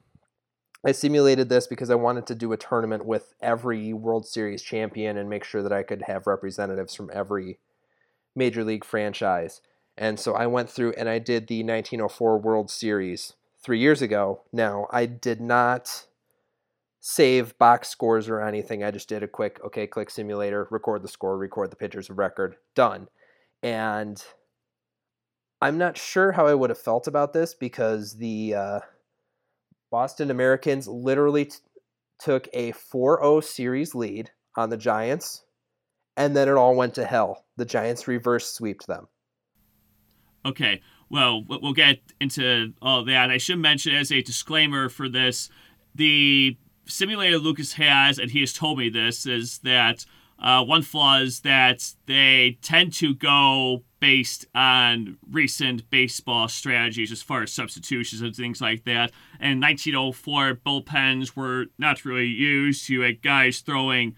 I 0.85 0.93
simulated 0.93 1.49
this 1.49 1.66
because 1.66 1.90
I 1.90 1.97
wanted 1.97 2.26
to 2.26 2.35
do 2.35 2.52
a 2.52 2.57
tournament 2.57 3.05
with 3.05 3.35
every 3.40 3.93
World 3.93 4.26
Series 4.26 4.62
champion 4.62 5.16
and 5.16 5.28
make 5.28 5.43
sure 5.45 5.62
that 5.62 5.73
I 5.73 5.83
could 5.83 6.02
have 6.02 6.26
representatives 6.26 6.95
from 6.95 7.11
every 7.12 7.59
major 8.37 8.62
league 8.62 8.85
franchise. 8.85 9.62
And 9.99 10.21
so 10.21 10.35
I 10.35 10.47
went 10.47 10.71
through 10.71 10.93
and 10.93 11.09
I 11.09 11.19
did 11.19 11.49
the 11.49 11.64
1904 11.64 12.38
World 12.38 12.71
Series 12.71 13.33
three 13.61 13.81
years 13.81 14.02
ago. 14.02 14.43
Now, 14.52 14.87
I 14.90 15.07
did 15.07 15.40
not 15.40 16.07
save 17.09 17.57
box 17.59 17.89
scores 17.89 18.29
or 18.29 18.41
anything. 18.41 18.83
I 18.83 18.91
just 18.91 19.09
did 19.09 19.23
a 19.23 19.29
quick, 19.29 19.61
okay, 19.65 19.87
click 19.87 20.11
simulator, 20.11 20.67
record 20.73 21.03
the 21.03 21.09
score, 21.09 21.39
record 21.39 21.71
the 21.71 21.77
pitchers 21.77 22.11
of 22.11 22.19
record, 22.19 22.57
done. 22.75 23.07
And 23.63 24.21
I'm 25.63 25.79
not 25.79 25.97
sure 25.97 26.33
how 26.33 26.49
I 26.49 26.55
would 26.55 26.71
have 26.71 26.81
felt 26.81 27.07
about 27.07 27.33
this 27.33 27.55
because 27.55 28.17
the 28.17 28.57
uh, 28.57 28.81
Boston 29.89 30.33
Americans 30.33 30.89
literally 30.89 31.45
t- 31.45 31.59
took 32.19 32.49
a 32.53 32.73
4 32.73 33.21
0 33.21 33.41
series 33.41 33.95
lead 33.95 34.33
on 34.57 34.71
the 34.71 34.77
Giants, 34.77 35.45
and 36.17 36.35
then 36.35 36.49
it 36.49 36.57
all 36.57 36.75
went 36.75 36.95
to 36.95 37.07
hell. 37.07 37.45
The 37.57 37.65
Giants 37.65 38.09
reverse 38.09 38.53
swept 38.53 38.89
them. 38.89 39.07
Okay. 40.45 40.83
well, 41.09 41.45
we'll 41.49 41.73
get 41.73 42.01
into 42.21 42.73
all 42.83 43.05
that. 43.05 43.31
I 43.31 43.39
should 43.39 43.61
mention 43.61 43.95
as 43.95 44.11
a 44.11 44.23
disclaimer 44.23 44.89
for 44.89 45.09
this, 45.09 45.51
the 45.95 46.57
simulator 46.87 47.38
Lucas 47.38 47.75
has, 47.75 48.19
and 48.19 48.31
he 48.31 48.40
has 48.40 48.52
told 48.52 48.78
me 48.78 48.88
this, 48.88 49.26
is 49.26 49.59
that 49.59 50.05
uh, 50.38 50.62
one 50.64 50.83
flaw 50.83 51.19
is 51.19 51.40
that 51.40 51.95
they 52.07 52.59
tend 52.61 52.93
to 52.95 53.14
go 53.14 53.83
based 54.00 54.45
on 54.55 55.16
recent 55.31 55.88
baseball 55.88 56.49
strategies 56.49 57.11
as 57.11 57.23
far 57.23 57.43
as 57.43 57.52
substitutions 57.52 58.21
and 58.21 58.37
things 58.37 58.61
like 58.61 58.85
that. 58.85 59.11
And 59.40 59.61
1904 59.61 60.61
bullpens 60.66 61.35
were 61.35 61.66
not 61.78 62.05
really 62.05 62.26
used. 62.26 62.88
You 62.88 63.00
had 63.00 63.23
guys 63.23 63.61
throwing 63.61 64.14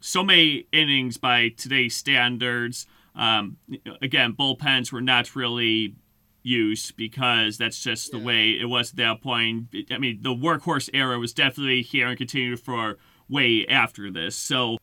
so 0.00 0.22
many 0.22 0.66
innings 0.72 1.16
by 1.16 1.48
today's 1.56 1.96
standards. 1.96 2.86
Um, 3.14 3.56
again, 4.02 4.34
bullpens 4.34 4.92
were 4.92 5.00
not 5.00 5.34
really 5.34 5.94
used 6.48 6.96
because 6.96 7.58
that's 7.58 7.82
just 7.82 8.10
the 8.10 8.18
way 8.18 8.50
it 8.50 8.68
was 8.68 8.90
at 8.90 8.96
that 8.96 9.22
point. 9.22 9.68
I 9.90 9.98
mean, 9.98 10.20
the 10.22 10.34
workhorse 10.34 10.88
era 10.94 11.18
was 11.18 11.32
definitely 11.32 11.82
here 11.82 12.08
and 12.08 12.16
continued 12.16 12.60
for 12.60 12.96
way 13.28 13.66
after 13.68 14.10
this. 14.10 14.34
So 14.34 14.78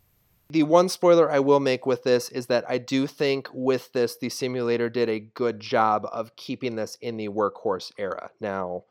the 0.49 0.63
one 0.63 0.89
spoiler 0.89 1.31
I 1.31 1.39
will 1.39 1.59
make 1.59 1.85
with 1.85 2.03
this 2.03 2.29
is 2.29 2.47
that 2.47 2.65
I 2.69 2.77
do 2.77 3.07
think 3.07 3.49
with 3.51 3.91
this, 3.93 4.17
the 4.17 4.29
simulator 4.29 4.89
did 4.89 5.09
a 5.09 5.19
good 5.19 5.59
job 5.59 6.07
of 6.11 6.35
keeping 6.35 6.75
this 6.75 6.97
in 7.01 7.17
the 7.17 7.29
workhorse 7.29 7.91
era. 7.97 8.29
Now, 8.39 8.83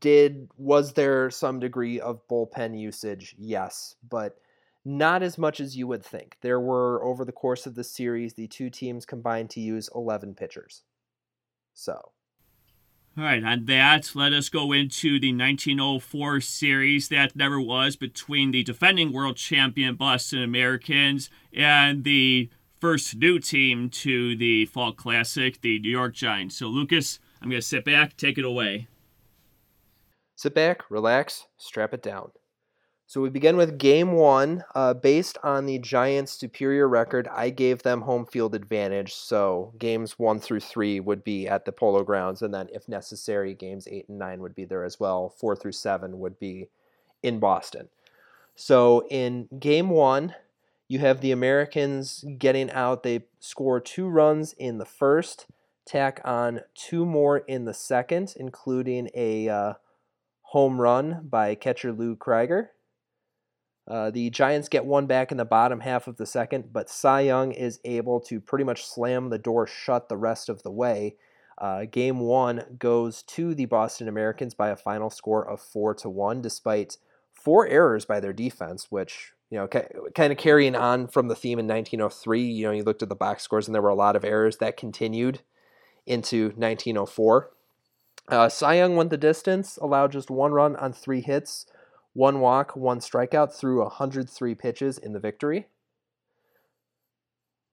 did 0.00 0.48
was 0.56 0.94
there 0.94 1.30
some 1.30 1.60
degree 1.60 2.00
of 2.00 2.26
bullpen 2.28 2.78
usage? 2.78 3.36
Yes, 3.38 3.94
but 4.08 4.38
not 4.84 5.22
as 5.22 5.38
much 5.38 5.60
as 5.60 5.76
you 5.76 5.86
would 5.86 6.04
think. 6.04 6.36
There 6.40 6.60
were 6.60 7.04
over 7.04 7.24
the 7.24 7.32
course 7.32 7.66
of 7.66 7.74
the 7.74 7.84
series, 7.84 8.34
the 8.34 8.48
two 8.48 8.70
teams 8.70 9.04
combined 9.04 9.50
to 9.50 9.60
use 9.60 9.88
11 9.94 10.34
pitchers. 10.34 10.82
So, 11.74 12.12
all 13.18 13.24
right, 13.24 13.42
on 13.42 13.64
that, 13.66 14.12
let 14.14 14.32
us 14.32 14.48
go 14.48 14.72
into 14.72 15.18
the 15.18 15.32
1904 15.32 16.40
series 16.40 17.08
that 17.08 17.34
never 17.34 17.60
was 17.60 17.96
between 17.96 18.50
the 18.50 18.62
defending 18.62 19.12
world 19.12 19.36
champion 19.36 19.96
Boston 19.96 20.42
Americans 20.42 21.28
and 21.52 22.04
the 22.04 22.48
first 22.80 23.16
new 23.16 23.38
team 23.38 23.90
to 23.90 24.36
the 24.36 24.66
Fall 24.66 24.92
Classic, 24.92 25.60
the 25.60 25.78
New 25.80 25.90
York 25.90 26.14
Giants. 26.14 26.56
So, 26.56 26.68
Lucas, 26.68 27.18
I'm 27.42 27.50
going 27.50 27.60
to 27.60 27.66
sit 27.66 27.84
back, 27.84 28.16
take 28.16 28.38
it 28.38 28.44
away. 28.44 28.88
Sit 30.36 30.54
back, 30.54 30.90
relax, 30.90 31.46
strap 31.58 31.92
it 31.92 32.02
down. 32.02 32.30
So 33.10 33.20
we 33.20 33.28
begin 33.28 33.56
with 33.56 33.76
game 33.76 34.12
one. 34.12 34.62
Uh, 34.72 34.94
based 34.94 35.36
on 35.42 35.66
the 35.66 35.80
Giants' 35.80 36.30
superior 36.30 36.88
record, 36.88 37.26
I 37.26 37.50
gave 37.50 37.82
them 37.82 38.02
home 38.02 38.24
field 38.24 38.54
advantage. 38.54 39.14
So 39.14 39.74
games 39.80 40.16
one 40.16 40.38
through 40.38 40.60
three 40.60 41.00
would 41.00 41.24
be 41.24 41.48
at 41.48 41.64
the 41.64 41.72
Polo 41.72 42.04
Grounds, 42.04 42.40
and 42.40 42.54
then, 42.54 42.68
if 42.72 42.88
necessary, 42.88 43.52
games 43.52 43.88
eight 43.90 44.08
and 44.08 44.16
nine 44.16 44.40
would 44.42 44.54
be 44.54 44.64
there 44.64 44.84
as 44.84 45.00
well. 45.00 45.28
Four 45.28 45.56
through 45.56 45.72
seven 45.72 46.20
would 46.20 46.38
be 46.38 46.68
in 47.20 47.40
Boston. 47.40 47.88
So 48.54 49.04
in 49.10 49.48
game 49.58 49.90
one, 49.90 50.36
you 50.86 51.00
have 51.00 51.20
the 51.20 51.32
Americans 51.32 52.24
getting 52.38 52.70
out. 52.70 53.02
They 53.02 53.24
score 53.40 53.80
two 53.80 54.06
runs 54.06 54.52
in 54.52 54.78
the 54.78 54.86
first, 54.86 55.46
tack 55.84 56.20
on 56.24 56.60
two 56.76 57.04
more 57.04 57.38
in 57.38 57.64
the 57.64 57.74
second, 57.74 58.34
including 58.36 59.10
a 59.16 59.48
uh, 59.48 59.72
home 60.42 60.80
run 60.80 61.26
by 61.28 61.56
catcher 61.56 61.90
Lou 61.90 62.14
Criger. 62.14 62.70
Uh, 63.90 64.08
the 64.08 64.30
Giants 64.30 64.68
get 64.68 64.86
one 64.86 65.06
back 65.06 65.32
in 65.32 65.36
the 65.36 65.44
bottom 65.44 65.80
half 65.80 66.06
of 66.06 66.16
the 66.16 66.24
second, 66.24 66.72
but 66.72 66.88
Cy 66.88 67.22
Young 67.22 67.50
is 67.50 67.80
able 67.84 68.20
to 68.20 68.40
pretty 68.40 68.64
much 68.64 68.86
slam 68.86 69.30
the 69.30 69.38
door 69.38 69.66
shut 69.66 70.08
the 70.08 70.16
rest 70.16 70.48
of 70.48 70.62
the 70.62 70.70
way. 70.70 71.16
Uh, 71.58 71.86
game 71.90 72.20
one 72.20 72.76
goes 72.78 73.24
to 73.24 73.52
the 73.52 73.64
Boston 73.64 74.06
Americans 74.06 74.54
by 74.54 74.68
a 74.68 74.76
final 74.76 75.10
score 75.10 75.46
of 75.46 75.60
four 75.60 75.92
to 75.96 76.08
one, 76.08 76.40
despite 76.40 76.98
four 77.34 77.66
errors 77.66 78.04
by 78.04 78.20
their 78.20 78.32
defense, 78.32 78.86
which 78.90 79.32
you 79.50 79.58
know 79.58 79.66
kind 79.66 80.32
of 80.32 80.38
carrying 80.38 80.76
on 80.76 81.08
from 81.08 81.26
the 81.26 81.34
theme 81.34 81.58
in 81.58 81.66
1903. 81.66 82.42
You 82.42 82.66
know, 82.66 82.72
you 82.72 82.84
looked 82.84 83.02
at 83.02 83.08
the 83.08 83.16
box 83.16 83.42
scores 83.42 83.66
and 83.66 83.74
there 83.74 83.82
were 83.82 83.88
a 83.88 83.94
lot 83.96 84.14
of 84.14 84.24
errors 84.24 84.58
that 84.58 84.76
continued 84.76 85.40
into 86.06 86.50
1904. 86.50 87.50
Uh, 88.28 88.48
Cy 88.48 88.76
Young 88.76 88.94
went 88.94 89.10
the 89.10 89.16
distance, 89.16 89.76
allowed 89.78 90.12
just 90.12 90.30
one 90.30 90.52
run 90.52 90.76
on 90.76 90.92
three 90.92 91.20
hits 91.20 91.66
one 92.12 92.40
walk, 92.40 92.76
one 92.76 93.00
strikeout 93.00 93.52
through 93.52 93.82
103 93.82 94.54
pitches 94.54 94.98
in 94.98 95.12
the 95.12 95.20
victory. 95.20 95.66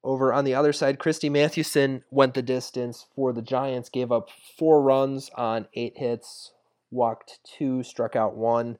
Over 0.03 0.31
on 0.31 0.45
the 0.45 0.55
other 0.55 0.71
side, 0.71 0.99
Christy 0.99 1.29
Mathewson 1.29 2.03
went 2.09 2.33
the 2.33 2.41
distance 2.41 3.07
for 3.15 3.33
the 3.33 3.41
Giants, 3.41 3.89
gave 3.89 4.11
up 4.11 4.29
four 4.57 4.81
runs 4.81 5.29
on 5.35 5.67
eight 5.73 5.97
hits, 5.97 6.51
walked 6.91 7.39
two, 7.43 7.83
struck 7.83 8.15
out 8.15 8.35
one. 8.35 8.77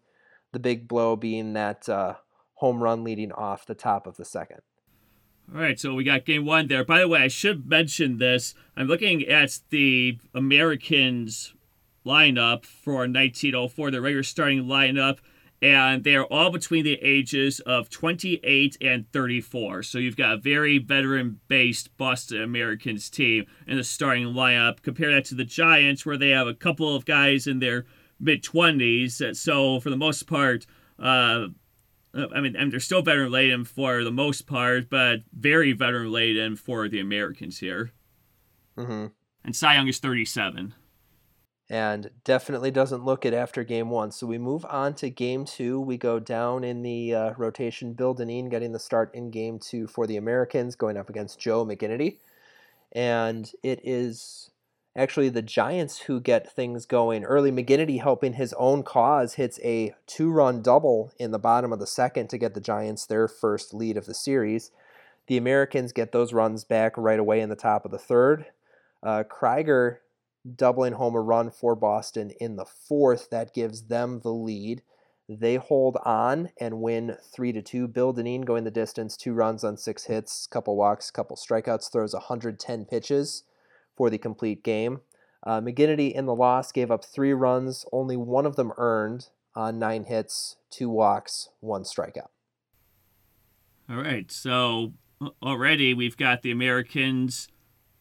The 0.54 0.60
big 0.60 0.88
blow 0.88 1.16
being 1.16 1.54
that 1.54 1.90
uh, 1.90 2.16
home 2.56 2.82
run 2.82 3.04
leading 3.04 3.32
off 3.32 3.66
the 3.66 3.76
top 3.76 4.08
of 4.08 4.18
the 4.18 4.26
second. 4.26 4.62
All 5.54 5.62
right, 5.62 5.80
so 5.80 5.94
we 5.94 6.04
got 6.04 6.26
game 6.26 6.46
one 6.46 6.68
there. 6.68 6.84
By 6.84 7.00
the 7.00 7.08
way, 7.08 7.22
I 7.22 7.28
should 7.28 7.68
mention 7.68 8.18
this. 8.18 8.54
I'm 8.76 8.88
looking 8.88 9.26
at 9.26 9.60
the 9.70 10.20
Americans 10.34 11.54
lineup 12.06 12.66
for 12.66 13.00
1904, 13.00 13.92
the 13.92 14.02
regular 14.02 14.24
starting 14.24 14.66
lineup 14.66 15.18
and 15.62 16.04
they 16.04 16.16
are 16.16 16.26
all 16.26 16.52
between 16.52 16.84
the 16.84 17.00
ages 17.02 17.60
of 17.62 17.90
28 17.90 18.78
and 18.80 19.12
34. 19.12 19.84
So 19.84 19.98
you've 19.98 20.18
got 20.18 20.34
a 20.34 20.38
very 20.38 20.78
veteran 20.78 21.40
based 21.48 21.96
Boston 21.98 22.42
Americans 22.42 23.10
team 23.10 23.46
in 23.66 23.78
the 23.78 23.84
starting 23.84 24.28
lineup. 24.28 24.84
Compare 24.84 25.14
that 25.14 25.26
to 25.26 25.36
the 25.36 25.46
Giants, 25.46 26.06
where 26.06 26.18
they 26.18 26.30
have 26.30 26.48
a 26.48 26.54
couple 26.54 26.96
of 26.96 27.06
guys 27.06 27.48
in 27.48 27.60
their 27.60 27.86
mid 28.20 28.44
20s. 28.44 29.36
So 29.36 29.80
for 29.80 29.90
the 29.90 29.98
most 29.98 30.28
part, 30.28 30.68
uh, 31.00 31.48
I 32.14 32.42
mean, 32.42 32.56
I 32.56 32.62
mean, 32.62 32.70
they're 32.70 32.80
still 32.80 33.02
veteran 33.02 33.32
laden 33.32 33.66
for 33.66 34.04
the 34.04 34.12
most 34.12 34.48
part, 34.48 34.90
but 34.90 35.22
very 35.34 35.72
veteran 35.74 36.12
laden 36.12 36.56
for 36.56 36.88
the 36.88 37.00
Americans 37.00 37.60
here. 37.60 37.92
Mm-hmm. 38.78 39.08
And 39.44 39.56
Cy 39.56 39.76
Young 39.76 39.88
is 39.88 40.00
37 40.00 40.74
and 41.70 42.10
definitely 42.24 42.72
doesn't 42.72 43.04
look 43.04 43.26
it 43.26 43.34
after 43.34 43.64
game 43.64 43.90
one. 43.90 44.12
So 44.12 44.26
we 44.26 44.38
move 44.38 44.66
on 44.70 44.94
to 44.96 45.10
game 45.10 45.44
two. 45.44 45.80
We 45.80 45.98
go 45.98 46.20
down 46.20 46.64
in 46.64 46.82
the 46.82 47.14
uh, 47.14 47.34
rotation. 47.38 47.94
Bill 47.94 48.16
Dinneen 48.16 48.50
getting 48.50 48.72
the 48.72 48.80
start 48.80 49.14
in 49.14 49.32
game 49.32 49.60
two 49.60 49.88
for 49.88 50.08
the 50.08 50.18
Americans, 50.18 50.76
going 50.76 50.96
up 50.96 51.10
against 51.10 51.40
Joe 51.40 51.66
McGinnity. 51.66 52.18
And 52.94 53.52
it 53.64 53.82
is 53.84 54.52
actually 54.96 55.28
the 55.30 55.42
Giants 55.42 56.00
who 56.00 56.22
get 56.22 56.50
things 56.50 56.86
going 56.86 57.26
early. 57.26 57.52
McGinnity 57.52 58.02
helping 58.02 58.34
his 58.34 58.54
own 58.54 58.84
cause 58.84 59.34
hits 59.34 59.60
a 59.62 59.94
two 60.08 60.32
run 60.32 60.62
double 60.62 61.12
in 61.20 61.32
the 61.32 61.40
bottom 61.40 61.74
of 61.74 61.80
the 61.80 61.88
second 61.88 62.30
to 62.30 62.38
get 62.38 62.54
the 62.54 62.62
Giants 62.62 63.06
their 63.06 63.28
first 63.28 63.74
lead 63.74 63.98
of 63.98 64.06
the 64.06 64.14
series. 64.14 64.72
The 65.28 65.38
Americans 65.38 65.92
get 65.92 66.14
those 66.14 66.32
runs 66.32 66.64
back 66.64 66.94
right 66.96 67.20
away 67.20 67.42
in 67.42 67.50
the 67.50 67.56
top 67.58 67.84
of 67.84 67.92
the 67.92 68.00
third. 68.00 68.46
Uh, 69.04 69.24
Criger 69.24 70.00
doubling 70.56 70.94
home 70.94 71.16
a 71.16 71.22
run 71.22 71.52
for 71.52 71.76
Boston 71.76 72.32
in 72.40 72.56
the 72.56 72.66
fourth. 72.66 73.30
That 73.30 73.54
gives 73.54 73.84
them 73.84 74.22
the 74.22 74.32
lead. 74.32 74.82
They 75.30 75.56
hold 75.56 75.98
on 76.06 76.50
and 76.60 76.82
win 76.82 77.18
three 77.34 77.52
to 77.52 77.62
two. 77.62 77.88
Bill 77.88 78.14
Dinneen 78.14 78.46
going 78.46 78.64
the 78.64 78.72
distance, 78.72 79.18
two 79.18 79.34
runs 79.34 79.64
on 79.64 79.76
six 79.76 80.06
hits, 80.06 80.48
couple 80.48 80.78
walks, 80.78 81.12
couple 81.12 81.36
strikeouts, 81.36 81.92
throws 81.92 82.14
110 82.14 82.86
pitches 82.86 83.44
for 83.96 84.10
the 84.10 84.18
complete 84.18 84.64
game. 84.64 85.02
Uh, 85.46 85.60
McGinnity 85.60 86.14
in 86.14 86.26
the 86.26 86.36
loss 86.36 86.72
gave 86.72 86.92
up 86.92 87.04
three 87.04 87.34
runs, 87.34 87.86
only 87.92 88.16
one 88.16 88.46
of 88.46 88.56
them 88.56 88.72
earned 88.78 89.30
on 89.56 89.80
nine 89.80 90.06
hits, 90.06 90.58
two 90.70 90.90
walks, 90.90 91.50
one 91.60 91.84
strikeout. 91.84 92.30
All 93.90 93.98
right, 93.98 94.32
so 94.32 94.94
already 95.42 95.94
we've 95.94 96.18
got 96.18 96.42
the 96.42 96.52
Americans 96.52 97.48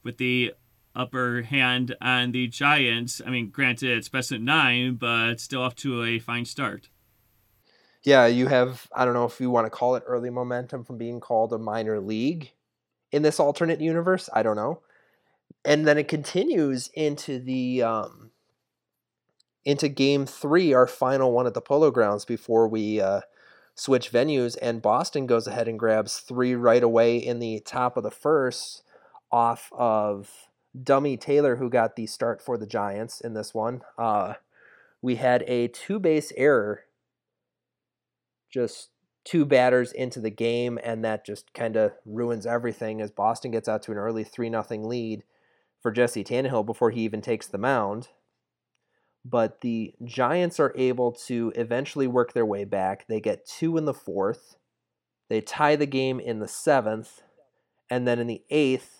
with 0.02 0.18
the 0.18 0.52
upper 0.96 1.42
hand 1.42 1.94
on 2.00 2.32
the 2.32 2.48
Giants. 2.48 3.20
I 3.24 3.30
mean, 3.30 3.50
granted, 3.50 3.96
it's 3.96 4.08
best 4.08 4.32
at 4.32 4.40
nine, 4.40 4.94
but 4.94 5.40
still 5.40 5.62
off 5.62 5.74
to 5.76 6.02
a 6.02 6.18
fine 6.18 6.44
start. 6.44 6.88
Yeah, 8.02 8.26
you 8.26 8.46
have, 8.46 8.88
I 8.94 9.04
don't 9.04 9.14
know 9.14 9.24
if 9.24 9.40
you 9.40 9.50
want 9.50 9.66
to 9.66 9.70
call 9.70 9.96
it 9.96 10.04
early 10.06 10.30
momentum 10.30 10.84
from 10.84 10.96
being 10.96 11.20
called 11.20 11.52
a 11.52 11.58
minor 11.58 12.00
league 12.00 12.52
in 13.12 13.22
this 13.22 13.38
alternate 13.38 13.80
universe. 13.80 14.28
I 14.32 14.42
don't 14.42 14.56
know. 14.56 14.80
And 15.64 15.86
then 15.86 15.98
it 15.98 16.08
continues 16.08 16.88
into 16.94 17.38
the. 17.38 17.82
Um, 17.82 18.30
into 19.66 19.88
game 19.88 20.26
three, 20.26 20.72
our 20.72 20.86
final 20.86 21.32
one 21.32 21.48
at 21.48 21.52
the 21.52 21.60
Polo 21.60 21.90
Grounds 21.90 22.24
before 22.24 22.68
we 22.68 23.00
uh, 23.00 23.22
switch 23.74 24.12
venues. 24.12 24.56
And 24.62 24.80
Boston 24.80 25.26
goes 25.26 25.48
ahead 25.48 25.66
and 25.66 25.76
grabs 25.76 26.18
three 26.18 26.54
right 26.54 26.84
away 26.84 27.16
in 27.18 27.40
the 27.40 27.60
top 27.66 27.96
of 27.96 28.04
the 28.04 28.10
first 28.12 28.84
off 29.32 29.68
of 29.76 30.30
Dummy 30.82 31.16
Taylor, 31.16 31.56
who 31.56 31.70
got 31.70 31.96
the 31.96 32.06
start 32.06 32.42
for 32.42 32.58
the 32.58 32.66
Giants 32.66 33.20
in 33.20 33.34
this 33.34 33.54
one. 33.54 33.82
Uh, 33.98 34.34
we 35.00 35.16
had 35.16 35.42
a 35.46 35.68
two 35.68 35.98
base 35.98 36.32
error, 36.36 36.84
just 38.50 38.90
two 39.24 39.44
batters 39.44 39.92
into 39.92 40.20
the 40.20 40.30
game, 40.30 40.78
and 40.82 41.04
that 41.04 41.26
just 41.26 41.52
kind 41.52 41.76
of 41.76 41.92
ruins 42.04 42.46
everything 42.46 43.00
as 43.00 43.10
Boston 43.10 43.50
gets 43.50 43.68
out 43.68 43.82
to 43.82 43.92
an 43.92 43.98
early 43.98 44.24
3 44.24 44.50
0 44.50 44.64
lead. 44.86 45.24
for 45.80 45.90
Jesse 45.92 46.24
Tannehill 46.24 46.66
before 46.66 46.90
he 46.90 47.02
even 47.02 47.20
takes 47.20 47.46
the 47.46 47.58
mound. 47.58 48.08
But 49.24 49.60
the 49.60 49.94
Giants 50.04 50.58
are 50.58 50.72
able 50.76 51.12
to 51.26 51.52
eventually 51.56 52.06
work 52.06 52.32
their 52.32 52.46
way 52.46 52.64
back. 52.64 53.06
They 53.08 53.20
get 53.20 53.46
two 53.46 53.76
in 53.76 53.84
the 53.84 53.94
fourth. 53.94 54.56
They 55.28 55.40
tie 55.40 55.76
the 55.76 55.86
game 55.86 56.20
in 56.20 56.38
the 56.38 56.48
seventh. 56.48 57.22
And 57.90 58.06
then 58.06 58.18
in 58.18 58.26
the 58.26 58.42
eighth, 58.50 58.95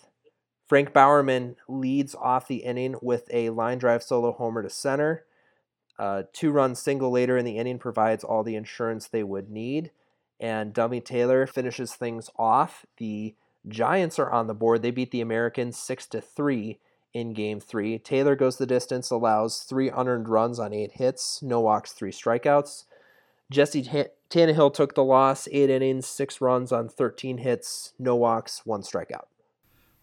Frank 0.67 0.93
Bowerman 0.93 1.55
leads 1.67 2.13
off 2.15 2.47
the 2.47 2.57
inning 2.57 2.95
with 3.01 3.29
a 3.31 3.49
line 3.51 3.77
drive 3.77 4.03
solo 4.03 4.33
homer 4.33 4.63
to 4.63 4.69
center. 4.69 5.25
Uh, 5.97 6.23
two 6.33 6.51
run 6.51 6.75
single 6.75 7.09
later 7.09 7.37
in 7.37 7.45
the 7.45 7.57
inning 7.57 7.79
provides 7.79 8.23
all 8.23 8.43
the 8.43 8.55
insurance 8.55 9.07
they 9.07 9.23
would 9.23 9.49
need. 9.49 9.91
And 10.39 10.73
Dummy 10.73 11.01
Taylor 11.01 11.47
finishes 11.47 11.93
things 11.93 12.29
off. 12.37 12.85
The 12.97 13.35
Giants 13.67 14.19
are 14.19 14.29
on 14.29 14.47
the 14.47 14.53
board. 14.53 14.81
They 14.81 14.91
beat 14.91 15.11
the 15.11 15.21
Americans 15.21 15.77
6 15.77 16.07
to 16.07 16.21
3 16.21 16.79
in 17.13 17.33
game 17.33 17.59
three. 17.59 17.97
Taylor 17.97 18.35
goes 18.35 18.57
the 18.57 18.65
distance, 18.65 19.09
allows 19.09 19.59
three 19.59 19.89
unearned 19.89 20.29
runs 20.29 20.59
on 20.59 20.73
eight 20.73 20.93
hits, 20.93 21.41
no 21.41 21.59
walks, 21.59 21.91
three 21.91 22.11
strikeouts. 22.11 22.85
Jesse 23.49 23.83
T- 23.83 24.03
Tannehill 24.29 24.73
took 24.73 24.93
the 24.93 25.03
loss, 25.03 25.47
eight 25.51 25.69
innings, 25.69 26.05
six 26.05 26.41
runs 26.41 26.71
on 26.71 26.89
13 26.89 27.39
hits, 27.39 27.93
no 27.97 28.15
walks, 28.15 28.65
one 28.65 28.81
strikeout. 28.81 29.25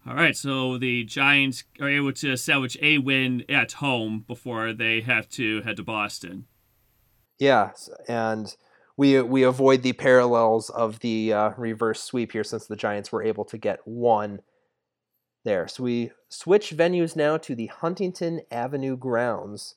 All 0.07 0.15
right, 0.15 0.37
so 0.37 0.77
the 0.77 1.05
Giants 1.05 1.65
are 1.81 1.89
able 1.89 2.13
to 2.13 2.37
salvage 2.37 2.77
a 2.83 2.99
win 2.99 3.43
at 3.49 3.73
home 3.73 4.25
before 4.27 4.75
they 4.75 5.01
have 5.01 5.31
to 5.31 5.63
head 5.63 5.77
to 5.79 5.83
Boston. 5.83 6.45
Yeah, 7.39 7.71
and 8.07 8.55
we 8.99 9.23
we 9.23 9.43
avoid 9.43 9.83
the 9.83 9.95
parallels 9.95 10.69
of 10.69 11.01
the 11.01 11.33
uh, 11.33 11.51
reverse 11.57 12.03
sweep 12.03 12.33
here 12.33 12.45
since 12.45 12.67
the 12.67 12.77
Giants 12.77 13.13
were 13.13 13.23
able 13.23 13.47
to 13.47 13.57
get 13.57 13.81
one 13.87 14.43
there. 15.45 15.67
So 15.69 15.85
we 15.85 16.11
switch 16.29 16.77
venues 16.77 17.17
now 17.17 17.39
to 17.39 17.55
the 17.55 17.67
Huntington 17.67 18.43
Avenue 18.51 18.99
grounds 18.99 19.77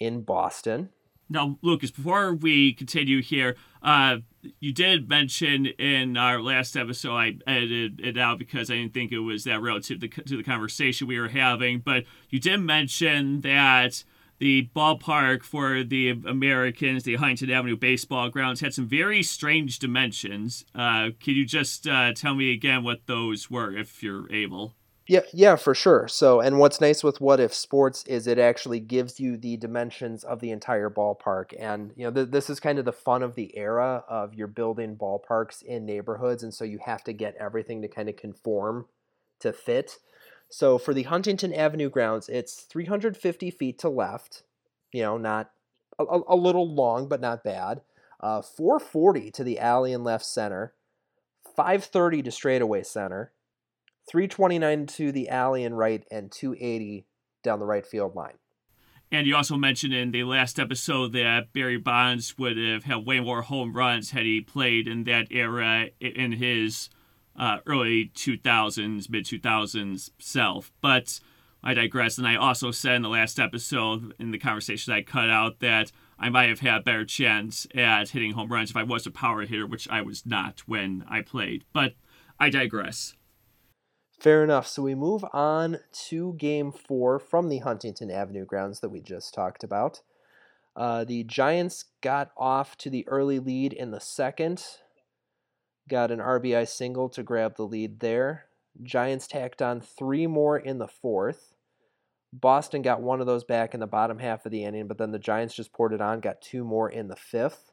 in 0.00 0.22
Boston. 0.22 0.90
Now, 1.30 1.58
Lucas, 1.62 1.90
before 1.90 2.34
we 2.34 2.72
continue 2.72 3.20
here, 3.20 3.56
uh, 3.82 4.18
you 4.60 4.72
did 4.72 5.08
mention 5.08 5.66
in 5.66 6.16
our 6.16 6.40
last 6.40 6.76
episode, 6.76 7.14
I 7.14 7.36
edited 7.46 8.00
it 8.00 8.16
out 8.16 8.38
because 8.38 8.70
I 8.70 8.76
didn't 8.76 8.94
think 8.94 9.12
it 9.12 9.18
was 9.18 9.44
that 9.44 9.60
relative 9.60 10.00
to 10.00 10.36
the, 10.36 10.42
conversation 10.42 11.06
we 11.06 11.20
were 11.20 11.28
having, 11.28 11.80
but 11.80 12.04
you 12.30 12.40
did 12.40 12.58
mention 12.58 13.42
that 13.42 14.04
the 14.38 14.70
ballpark 14.74 15.42
for 15.42 15.82
the 15.82 16.10
Americans, 16.10 17.02
the 17.02 17.16
Huntington 17.16 17.50
Avenue 17.50 17.76
baseball 17.76 18.30
grounds, 18.30 18.60
had 18.60 18.72
some 18.72 18.86
very 18.86 19.22
strange 19.22 19.78
dimensions. 19.78 20.64
Uh, 20.74 21.10
can 21.20 21.34
you 21.34 21.44
just 21.44 21.86
uh, 21.86 22.12
tell 22.14 22.34
me 22.34 22.52
again 22.52 22.84
what 22.84 23.06
those 23.06 23.50
were, 23.50 23.76
if 23.76 24.02
you're 24.02 24.32
able? 24.32 24.74
Yeah, 25.08 25.20
yeah, 25.32 25.56
for 25.56 25.74
sure. 25.74 26.06
So, 26.06 26.40
and 26.40 26.58
what's 26.58 26.82
nice 26.82 27.02
with 27.02 27.18
What 27.18 27.40
If 27.40 27.54
Sports 27.54 28.04
is 28.06 28.26
it 28.26 28.38
actually 28.38 28.78
gives 28.78 29.18
you 29.18 29.38
the 29.38 29.56
dimensions 29.56 30.22
of 30.22 30.40
the 30.40 30.50
entire 30.50 30.90
ballpark, 30.90 31.54
and 31.58 31.92
you 31.96 32.04
know 32.04 32.10
th- 32.10 32.30
this 32.30 32.50
is 32.50 32.60
kind 32.60 32.78
of 32.78 32.84
the 32.84 32.92
fun 32.92 33.22
of 33.22 33.34
the 33.34 33.56
era 33.56 34.04
of 34.06 34.34
you're 34.34 34.46
building 34.46 34.96
ballparks 34.96 35.62
in 35.62 35.86
neighborhoods, 35.86 36.42
and 36.42 36.52
so 36.52 36.62
you 36.64 36.78
have 36.84 37.02
to 37.04 37.14
get 37.14 37.34
everything 37.36 37.80
to 37.80 37.88
kind 37.88 38.10
of 38.10 38.16
conform 38.16 38.84
to 39.40 39.50
fit. 39.50 39.98
So 40.50 40.76
for 40.76 40.92
the 40.92 41.04
Huntington 41.04 41.54
Avenue 41.54 41.88
grounds, 41.88 42.28
it's 42.28 42.60
350 42.60 43.50
feet 43.50 43.78
to 43.78 43.88
left, 43.88 44.42
you 44.92 45.02
know, 45.02 45.16
not 45.16 45.52
a, 45.98 46.04
a 46.28 46.36
little 46.36 46.68
long, 46.70 47.08
but 47.08 47.22
not 47.22 47.42
bad. 47.42 47.80
Uh, 48.20 48.42
440 48.42 49.30
to 49.30 49.42
the 49.44 49.58
alley 49.58 49.94
and 49.94 50.04
left 50.04 50.26
center, 50.26 50.74
530 51.56 52.22
to 52.24 52.30
straightaway 52.30 52.82
center 52.82 53.32
329 54.08 54.86
to 54.86 55.12
the 55.12 55.28
alley 55.28 55.64
and 55.64 55.76
right, 55.76 56.04
and 56.10 56.32
280 56.32 57.06
down 57.42 57.58
the 57.58 57.66
right 57.66 57.86
field 57.86 58.14
line. 58.14 58.34
And 59.10 59.26
you 59.26 59.36
also 59.36 59.56
mentioned 59.56 59.94
in 59.94 60.10
the 60.10 60.24
last 60.24 60.58
episode 60.58 61.12
that 61.12 61.52
Barry 61.52 61.78
Bonds 61.78 62.36
would 62.36 62.58
have 62.58 62.84
had 62.84 63.06
way 63.06 63.20
more 63.20 63.42
home 63.42 63.74
runs 63.74 64.10
had 64.10 64.24
he 64.24 64.40
played 64.40 64.86
in 64.86 65.04
that 65.04 65.28
era 65.30 65.86
in 65.98 66.32
his 66.32 66.90
uh, 67.34 67.58
early 67.66 68.10
2000s, 68.14 69.08
mid 69.08 69.24
2000s 69.24 70.10
self. 70.18 70.72
But 70.82 71.20
I 71.62 71.72
digress. 71.74 72.18
And 72.18 72.26
I 72.26 72.36
also 72.36 72.70
said 72.70 72.96
in 72.96 73.02
the 73.02 73.08
last 73.08 73.40
episode, 73.40 74.14
in 74.18 74.30
the 74.30 74.38
conversation 74.38 74.92
I 74.92 75.02
cut 75.02 75.30
out, 75.30 75.60
that 75.60 75.90
I 76.18 76.28
might 76.28 76.48
have 76.50 76.60
had 76.60 76.80
a 76.80 76.84
better 76.84 77.04
chance 77.04 77.66
at 77.74 78.10
hitting 78.10 78.32
home 78.32 78.52
runs 78.52 78.70
if 78.70 78.76
I 78.76 78.82
was 78.82 79.06
a 79.06 79.10
power 79.10 79.42
hitter, 79.46 79.66
which 79.66 79.88
I 79.88 80.02
was 80.02 80.26
not 80.26 80.60
when 80.66 81.04
I 81.08 81.22
played. 81.22 81.64
But 81.72 81.94
I 82.38 82.50
digress. 82.50 83.14
Fair 84.20 84.42
enough. 84.42 84.66
So 84.66 84.82
we 84.82 84.96
move 84.96 85.24
on 85.32 85.78
to 86.08 86.34
game 86.34 86.72
four 86.72 87.20
from 87.20 87.48
the 87.48 87.58
Huntington 87.58 88.10
Avenue 88.10 88.44
grounds 88.44 88.80
that 88.80 88.88
we 88.88 89.00
just 89.00 89.32
talked 89.32 89.62
about. 89.62 90.02
Uh, 90.74 91.04
the 91.04 91.24
Giants 91.24 91.84
got 92.02 92.32
off 92.36 92.76
to 92.78 92.90
the 92.90 93.06
early 93.08 93.38
lead 93.38 93.72
in 93.72 93.90
the 93.90 94.00
second, 94.00 94.64
got 95.88 96.10
an 96.10 96.18
RBI 96.18 96.66
single 96.68 97.08
to 97.10 97.22
grab 97.22 97.56
the 97.56 97.64
lead 97.64 98.00
there. 98.00 98.46
Giants 98.82 99.26
tacked 99.26 99.62
on 99.62 99.80
three 99.80 100.26
more 100.26 100.58
in 100.58 100.78
the 100.78 100.88
fourth. 100.88 101.54
Boston 102.32 102.82
got 102.82 103.00
one 103.00 103.20
of 103.20 103.26
those 103.26 103.44
back 103.44 103.72
in 103.72 103.80
the 103.80 103.86
bottom 103.86 104.18
half 104.18 104.44
of 104.44 104.52
the 104.52 104.64
inning, 104.64 104.86
but 104.86 104.98
then 104.98 105.12
the 105.12 105.18
Giants 105.18 105.54
just 105.54 105.72
poured 105.72 105.92
it 105.92 106.00
on, 106.00 106.20
got 106.20 106.42
two 106.42 106.64
more 106.64 106.90
in 106.90 107.08
the 107.08 107.16
fifth. 107.16 107.72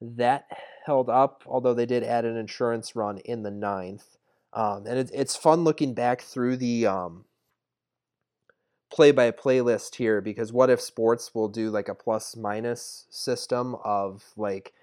That 0.00 0.46
held 0.84 1.08
up, 1.08 1.44
although 1.46 1.74
they 1.74 1.86
did 1.86 2.02
add 2.02 2.24
an 2.24 2.36
insurance 2.36 2.96
run 2.96 3.18
in 3.18 3.42
the 3.42 3.50
ninth. 3.50 4.16
Um, 4.52 4.86
and 4.86 4.98
it, 4.98 5.10
it's 5.14 5.36
fun 5.36 5.64
looking 5.64 5.94
back 5.94 6.20
through 6.20 6.58
the 6.58 6.86
um, 6.86 7.24
play 8.90 9.10
by 9.10 9.30
play 9.30 9.60
list 9.60 9.94
here 9.94 10.20
because 10.20 10.52
what 10.52 10.70
if 10.70 10.80
sports 10.80 11.34
will 11.34 11.48
do 11.48 11.70
like 11.70 11.88
a 11.88 11.94
plus 11.94 12.36
minus 12.36 13.06
system 13.10 13.76
of 13.82 14.22
like 14.36 14.74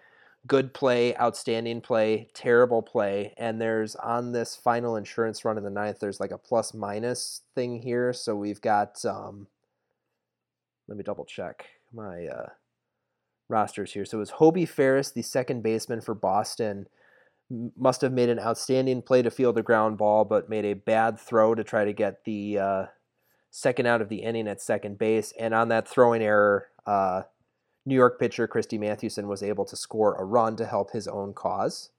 good 0.47 0.73
play, 0.73 1.15
outstanding 1.17 1.81
play, 1.81 2.29
terrible 2.33 2.81
play. 2.81 3.33
And 3.37 3.61
there's 3.61 3.95
on 3.95 4.31
this 4.31 4.55
final 4.55 4.95
insurance 4.95 5.43
run 5.45 5.57
in 5.57 5.63
the 5.63 5.69
ninth, 5.69 5.99
there's 5.99 6.19
like 6.19 6.31
a 6.31 6.37
plus 6.37 6.73
minus 6.73 7.41
thing 7.55 7.81
here. 7.81 8.13
So 8.13 8.35
we've 8.35 8.61
got, 8.61 9.03
um, 9.05 9.47
let 10.87 10.97
me 10.97 11.03
double 11.03 11.25
check 11.25 11.65
my 11.93 12.25
uh, 12.25 12.49
rosters 13.47 13.93
here. 13.93 14.05
So 14.05 14.17
it 14.17 14.21
was 14.21 14.31
Hobie 14.31 14.67
Ferris, 14.67 15.11
the 15.11 15.21
second 15.21 15.61
baseman 15.61 16.01
for 16.01 16.15
Boston 16.15 16.87
must 17.77 18.01
have 18.01 18.13
made 18.13 18.29
an 18.29 18.39
outstanding 18.39 19.01
play 19.01 19.21
to 19.21 19.31
field 19.31 19.57
a 19.57 19.63
ground 19.63 19.97
ball, 19.97 20.25
but 20.25 20.49
made 20.49 20.65
a 20.65 20.73
bad 20.73 21.19
throw 21.19 21.55
to 21.55 21.63
try 21.63 21.83
to 21.83 21.93
get 21.93 22.23
the 22.25 22.59
uh, 22.59 22.85
second 23.49 23.87
out 23.87 24.01
of 24.01 24.09
the 24.09 24.17
inning 24.17 24.47
at 24.47 24.61
second 24.61 24.97
base. 24.97 25.33
And 25.39 25.53
on 25.53 25.69
that 25.69 25.87
throwing 25.87 26.21
error, 26.21 26.67
uh, 26.85 27.23
New 27.85 27.95
York 27.95 28.19
pitcher 28.19 28.47
Christy 28.47 28.77
Mathewson 28.77 29.27
was 29.27 29.41
able 29.41 29.65
to 29.65 29.75
score 29.75 30.15
a 30.15 30.23
run 30.23 30.55
to 30.57 30.65
help 30.65 30.91
his 30.91 31.07
own 31.07 31.33
cause. 31.33 31.89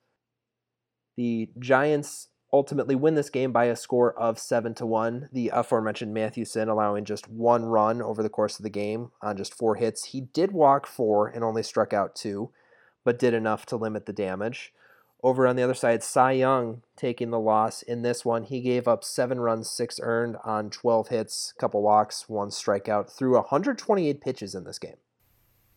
The 1.17 1.51
Giants 1.59 2.29
ultimately 2.53 2.95
win 2.95 3.15
this 3.15 3.31
game 3.31 3.53
by 3.53 3.67
a 3.67 3.77
score 3.77 4.17
of 4.19 4.39
7 4.39 4.75
to 4.75 4.87
1. 4.87 5.31
The 5.33 5.51
aforementioned 5.53 6.15
Mathewson 6.15 6.69
allowing 6.69 7.05
just 7.05 7.29
one 7.29 7.65
run 7.65 8.03
over 8.03 8.23
the 8.23 8.29
course 8.29 8.59
of 8.59 8.63
the 8.63 8.71
game 8.71 9.11
on 9.23 9.37
just 9.37 9.55
four 9.55 9.77
hits. 9.77 10.07
He 10.07 10.21
did 10.21 10.53
walk 10.53 10.87
four 10.87 11.29
and 11.29 11.45
only 11.45 11.63
struck 11.63 11.93
out 11.93 12.15
two, 12.15 12.51
but 13.05 13.19
did 13.19 13.35
enough 13.35 13.67
to 13.67 13.77
limit 13.77 14.07
the 14.07 14.13
damage. 14.13 14.73
Over 15.23 15.47
on 15.47 15.57
the 15.57 15.63
other 15.63 15.75
side, 15.75 16.03
Cy 16.03 16.33
Young 16.33 16.83
taking 16.97 17.31
the 17.31 17.39
loss 17.39 17.83
in 17.83 18.03
this 18.03 18.25
one. 18.25 18.45
He 18.45 18.61
gave 18.61 18.89
up 18.89 19.05
seven 19.05 19.39
runs, 19.39 19.71
six 19.71 20.01
earned 20.03 20.37
on 20.45 20.71
12 20.71 21.09
hits, 21.09 21.53
couple 21.59 21.83
walks, 21.83 22.29
one 22.29 22.49
strikeout 22.49 23.11
through 23.11 23.35
128 23.35 24.21
pitches 24.21 24.55
in 24.55 24.65
this 24.65 24.79
game. 24.79 24.97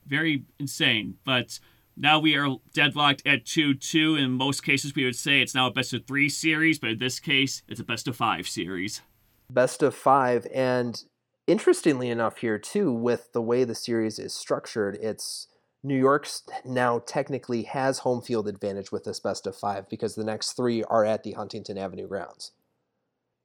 Very 0.06 0.46
insane. 0.60 1.16
But 1.26 1.60
now 1.98 2.20
we 2.20 2.36
are 2.36 2.58
deadlocked 2.74 3.22
at 3.26 3.46
2 3.46 3.76
2. 3.76 4.16
In 4.16 4.32
most 4.32 4.64
cases, 4.64 4.96
we 4.96 5.06
would 5.06 5.16
say 5.16 5.42
it's 5.42 5.56
now 5.56 5.68
a 5.68 5.72
best 5.72 5.94
of 5.94 6.06
three 6.06 6.30
series, 6.30 6.80
but 6.80 6.92
in 6.92 7.00
this 7.00 7.20
case, 7.20 7.64
it's 7.68 7.80
a 7.80 7.86
best 7.86 8.08
of 8.08 8.16
five 8.16 8.48
series. 8.48 9.02
Best 9.50 9.84
of 9.84 9.94
five. 9.94 10.48
And 10.54 11.04
interestingly 11.48 12.10
enough, 12.10 12.38
here 12.38 12.58
too, 12.58 12.94
with 12.94 13.34
the 13.34 13.42
way 13.42 13.66
the 13.66 13.76
series 13.76 14.20
is 14.20 14.34
structured, 14.34 14.98
it's 15.02 15.48
New 15.86 15.98
York 15.98 16.28
now 16.64 17.00
technically 17.00 17.64
has 17.64 18.00
home 18.00 18.22
field 18.22 18.48
advantage 18.48 18.92
with 18.92 19.04
this 19.04 19.20
best 19.20 19.46
of 19.46 19.56
five 19.56 19.90
because 19.90 20.16
the 20.16 20.24
next 20.24 20.54
three 20.54 20.82
are 20.84 21.04
at 21.04 21.24
the 21.24 21.34
Huntington 21.34 21.78
Avenue 21.78 22.08
grounds. 22.08 22.52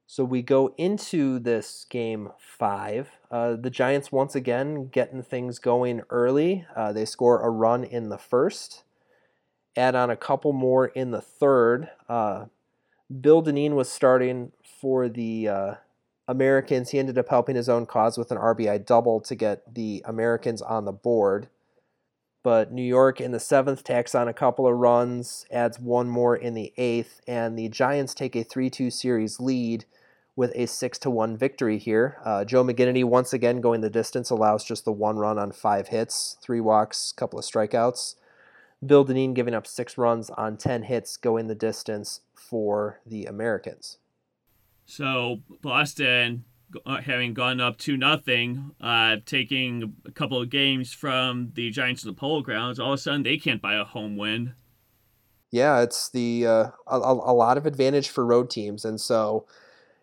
So 0.07 0.25
we 0.25 0.41
go 0.41 0.73
into 0.79 1.41
this 1.41 1.85
game 1.91 2.31
five. 2.39 3.11
Uh, 3.31 3.57
the 3.57 3.71
Giants 3.71 4.13
once 4.13 4.37
again 4.37 4.87
getting 4.87 5.23
things 5.23 5.59
going 5.59 6.03
early. 6.11 6.65
Uh, 6.75 6.93
they 6.93 7.05
score 7.05 7.43
a 7.43 7.51
run 7.51 7.83
in 7.85 8.09
the 8.09 8.17
first, 8.17 8.85
add 9.77 9.97
on 9.97 10.09
a 10.09 10.17
couple 10.17 10.53
more 10.53 10.87
in 10.87 11.11
the 11.11 11.21
third. 11.21 11.91
Uh, 12.09 12.47
Bill 13.21 13.43
Dinneen 13.43 13.73
was 13.73 13.91
starting 13.91 14.53
for 14.81 15.09
the 15.09 15.49
uh, 15.49 15.75
Americans. 16.29 16.91
He 16.91 16.99
ended 16.99 17.19
up 17.19 17.29
helping 17.29 17.57
his 17.57 17.69
own 17.69 17.85
cause 17.85 18.17
with 18.17 18.31
an 18.31 18.39
RBI 18.39 18.87
double 18.87 19.21
to 19.23 19.35
get 19.35 19.75
the 19.75 20.03
Americans 20.07 20.63
on 20.63 20.85
the 20.85 20.93
board 20.93 21.49
but 22.43 22.73
New 22.73 22.83
York 22.83 23.21
in 23.21 23.33
the 23.33 23.41
seventh 23.41 23.85
tacks 23.85 24.15
on 24.15 24.29
a 24.29 24.33
couple 24.33 24.67
of 24.67 24.77
runs, 24.77 25.45
adds 25.51 25.79
one 25.79 26.09
more 26.09 26.37
in 26.37 26.55
the 26.55 26.73
eighth, 26.77 27.21
and 27.27 27.59
the 27.59 27.69
Giants 27.69 28.15
take 28.15 28.37
a 28.37 28.45
3 28.45 28.71
2 28.71 28.91
series 28.91 29.41
lead 29.41 29.85
with 30.39 30.53
a 30.55 30.67
six 30.67 30.99
to 31.01 31.11
one 31.11 31.37
victory 31.37 31.79
here. 31.79 32.21
Uh, 32.25 32.45
Joe 32.45 32.63
McGinnity 32.63 33.05
once 33.05 33.33
again 33.33 33.61
going 33.61 33.81
the 33.81 33.91
distance 33.91 34.31
allows 34.31 34.65
just 34.65 34.85
the 34.85 34.93
one 34.93 35.17
run 35.17 35.37
on 35.37 35.51
five 35.51 35.89
hits, 35.89 36.37
three 36.41 36.61
walks, 36.61 37.11
couple 37.11 37.41
of 37.41 37.45
strikeouts. 37.45 38.15
Bill 38.87 39.05
Dinneen 39.05 39.35
giving 39.35 39.55
up 39.55 39.67
six 39.67 39.99
runs 39.99 40.31
on 40.31 40.57
ten 40.57 40.85
hits, 40.85 41.17
going 41.17 41.49
the 41.49 41.57
distance 41.57 42.21
for 42.37 43.01
the 43.05 43.25
Americans. 43.25 43.99
So 44.87 45.41
Boston 45.61 46.45
having 47.05 47.35
gone 47.35 47.61
up 47.61 47.79
to 47.79 47.97
nothing, 47.97 48.73
uh, 48.81 49.17
taking 49.25 49.95
a 50.07 50.13
couple 50.13 50.41
of 50.41 50.51
games 50.51 50.93
from 50.93 51.53
the 51.55 51.71
Giants 51.71 52.05
in 52.05 52.09
the 52.09 52.15
Polo 52.15 52.43
Grounds, 52.43 52.79
all 52.79 52.93
of 52.93 52.99
a 52.99 53.03
sudden 53.03 53.23
they 53.23 53.39
can't 53.39 53.63
buy 53.63 53.75
a 53.75 53.85
home 53.85 54.17
win. 54.17 54.55
Yeah, 55.51 55.81
it's 55.81 56.11
the 56.11 56.47
uh, 56.47 56.67
a, 56.87 56.99
a 56.99 57.33
lot 57.33 57.57
of 57.57 57.65
advantage 57.65 58.09
for 58.09 58.25
road 58.27 58.51
teams, 58.51 58.85
and 58.85 59.01
so 59.01 59.47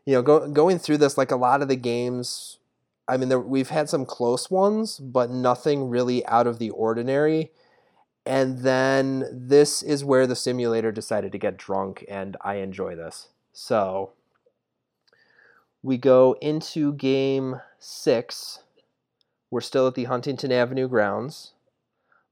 you 0.06 0.14
know, 0.14 0.22
go, 0.22 0.48
going 0.48 0.80
through 0.80 0.98
this, 0.98 1.18
like 1.18 1.32
a 1.32 1.36
lot 1.36 1.62
of 1.62 1.68
the 1.68 1.76
games, 1.76 2.60
I 3.08 3.18
mean, 3.18 3.30
there, 3.30 3.40
we've 3.40 3.70
had 3.70 3.90
some 3.90 4.06
close 4.06 4.50
ones, 4.50 5.00
but 5.00 5.30
nothing 5.30 5.90
really 5.90 6.26
out 6.28 6.48
of 6.48 6.60
the 6.60 6.70
ordinary. 6.70 7.52
And 8.26 8.60
then 8.60 9.26
this 9.32 9.84
is 9.84 10.04
where 10.04 10.26
the 10.26 10.36
simulator 10.36 10.92
decided 10.92 11.32
to 11.32 11.38
get 11.38 11.58
drunk, 11.58 12.06
and 12.08 12.38
I 12.42 12.56
enjoy 12.56 12.96
this. 12.96 13.30
So 13.54 14.14
we 15.86 16.00
go 16.00 16.36
into 16.42 16.94
game 16.94 17.62
six. 17.78 18.64
We're 19.52 19.62
still 19.62 19.86
at 19.86 19.94
the 19.94 20.06
Huntington 20.06 20.52
Avenue 20.52 20.88
grounds. 20.88 21.54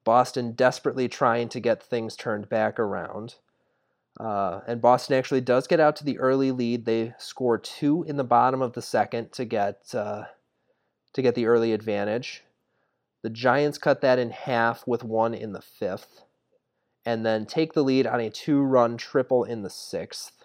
Boston 0.03 0.53
desperately 0.53 1.07
trying 1.07 1.49
to 1.49 1.59
get 1.59 1.83
things 1.83 2.15
turned 2.15 2.49
back 2.49 2.79
around. 2.79 3.35
Uh, 4.19 4.61
and 4.65 4.81
Boston 4.81 5.15
actually 5.15 5.41
does 5.41 5.67
get 5.67 5.79
out 5.79 5.95
to 5.97 6.03
the 6.03 6.17
early 6.17 6.51
lead. 6.51 6.85
They 6.85 7.13
score 7.19 7.59
two 7.59 8.03
in 8.07 8.17
the 8.17 8.23
bottom 8.23 8.59
of 8.63 8.73
the 8.73 8.81
second 8.81 9.31
to 9.33 9.45
get 9.45 9.93
uh, 9.93 10.23
to 11.13 11.21
get 11.21 11.35
the 11.35 11.45
early 11.45 11.73
advantage. 11.73 12.43
The 13.21 13.29
Giants 13.29 13.77
cut 13.77 14.01
that 14.01 14.17
in 14.17 14.31
half 14.31 14.87
with 14.87 15.03
one 15.03 15.35
in 15.35 15.53
the 15.53 15.61
fifth, 15.61 16.23
and 17.05 17.23
then 17.23 17.45
take 17.45 17.73
the 17.73 17.83
lead 17.83 18.07
on 18.07 18.19
a 18.19 18.31
two-run 18.31 18.97
triple 18.97 19.43
in 19.43 19.61
the 19.61 19.69
sixth. 19.69 20.42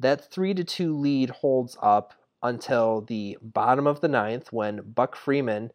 That 0.00 0.30
three 0.30 0.54
to 0.54 0.64
two 0.64 0.96
lead 0.96 1.30
holds 1.30 1.76
up 1.82 2.14
until 2.42 3.00
the 3.00 3.38
bottom 3.40 3.86
of 3.86 4.00
the 4.00 4.08
ninth 4.08 4.52
when 4.52 4.82
Buck 4.82 5.16
Freeman 5.16 5.72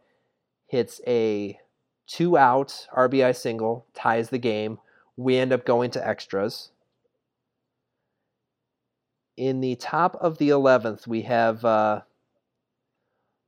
hits 0.67 1.01
a 1.07 1.59
two-out 2.07 2.87
RBI 2.95 3.35
single, 3.35 3.87
ties 3.93 4.29
the 4.29 4.37
game. 4.37 4.79
We 5.17 5.37
end 5.37 5.51
up 5.51 5.65
going 5.65 5.91
to 5.91 6.07
extras 6.07 6.71
in 9.39 9.61
the 9.61 9.75
top 9.75 10.17
of 10.19 10.37
the 10.37 10.49
11th, 10.49 11.07
we 11.07 11.21
have 11.21 11.63
uh, 11.63 12.01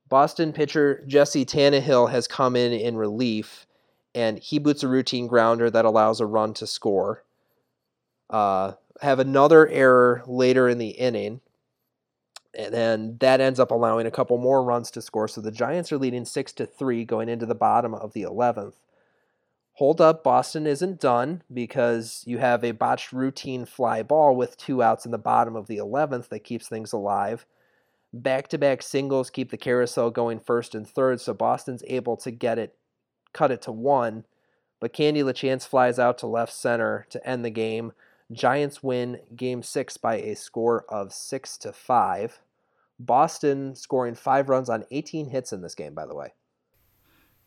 Boston 0.08 0.54
pitcher 0.54 1.04
Jesse 1.06 1.44
Tannehill 1.44 2.10
has 2.10 2.26
come 2.26 2.56
in 2.56 2.72
in 2.72 2.96
relief, 2.96 3.66
and 4.14 4.38
he 4.38 4.58
boots 4.58 4.82
a 4.82 4.88
routine 4.88 5.26
grounder 5.26 5.70
that 5.70 5.84
allows 5.84 6.18
a 6.18 6.26
run 6.26 6.54
to 6.54 6.66
score. 6.66 7.24
Uh, 8.30 8.72
have 9.02 9.18
another 9.18 9.68
error 9.68 10.22
later 10.26 10.68
in 10.68 10.78
the 10.78 10.90
inning, 10.90 11.40
and 12.56 12.72
then 12.72 13.16
that 13.20 13.40
ends 13.40 13.58
up 13.58 13.70
allowing 13.70 14.06
a 14.06 14.12
couple 14.12 14.38
more 14.38 14.62
runs 14.62 14.90
to 14.92 15.02
score. 15.02 15.26
So 15.26 15.40
the 15.40 15.50
Giants 15.50 15.90
are 15.90 15.98
leading 15.98 16.24
six 16.24 16.52
to 16.54 16.66
three 16.66 17.04
going 17.04 17.28
into 17.28 17.46
the 17.46 17.54
bottom 17.54 17.94
of 17.94 18.12
the 18.12 18.22
11th. 18.22 18.74
Hold 19.76 20.00
up, 20.00 20.22
Boston 20.22 20.66
isn't 20.66 21.00
done 21.00 21.42
because 21.52 22.22
you 22.26 22.38
have 22.38 22.62
a 22.62 22.72
botched 22.72 23.12
routine 23.12 23.64
fly 23.64 24.02
ball 24.02 24.36
with 24.36 24.56
two 24.56 24.82
outs 24.82 25.04
in 25.04 25.10
the 25.10 25.18
bottom 25.18 25.56
of 25.56 25.66
the 25.66 25.78
11th 25.78 26.28
that 26.28 26.44
keeps 26.44 26.68
things 26.68 26.92
alive. 26.92 27.46
Back 28.12 28.48
to 28.48 28.58
back 28.58 28.82
singles 28.82 29.30
keep 29.30 29.50
the 29.50 29.56
carousel 29.56 30.10
going 30.10 30.38
first 30.38 30.74
and 30.74 30.86
third, 30.86 31.20
so 31.20 31.32
Boston's 31.32 31.82
able 31.86 32.16
to 32.18 32.30
get 32.30 32.58
it, 32.58 32.76
cut 33.32 33.50
it 33.50 33.62
to 33.62 33.72
one. 33.72 34.26
But 34.78 34.92
Candy 34.92 35.22
Lachance 35.22 35.66
flies 35.66 35.98
out 35.98 36.18
to 36.18 36.26
left 36.26 36.52
center 36.52 37.06
to 37.10 37.26
end 37.26 37.44
the 37.44 37.50
game. 37.50 37.92
Giants 38.32 38.82
win 38.82 39.20
game 39.36 39.62
six 39.62 39.96
by 39.96 40.16
a 40.16 40.34
score 40.34 40.84
of 40.88 41.12
six 41.12 41.58
to 41.58 41.72
five. 41.72 42.40
Boston 42.98 43.74
scoring 43.74 44.14
five 44.14 44.48
runs 44.48 44.70
on 44.70 44.84
18 44.90 45.28
hits 45.28 45.52
in 45.52 45.60
this 45.60 45.74
game, 45.74 45.94
by 45.94 46.06
the 46.06 46.14
way. 46.14 46.32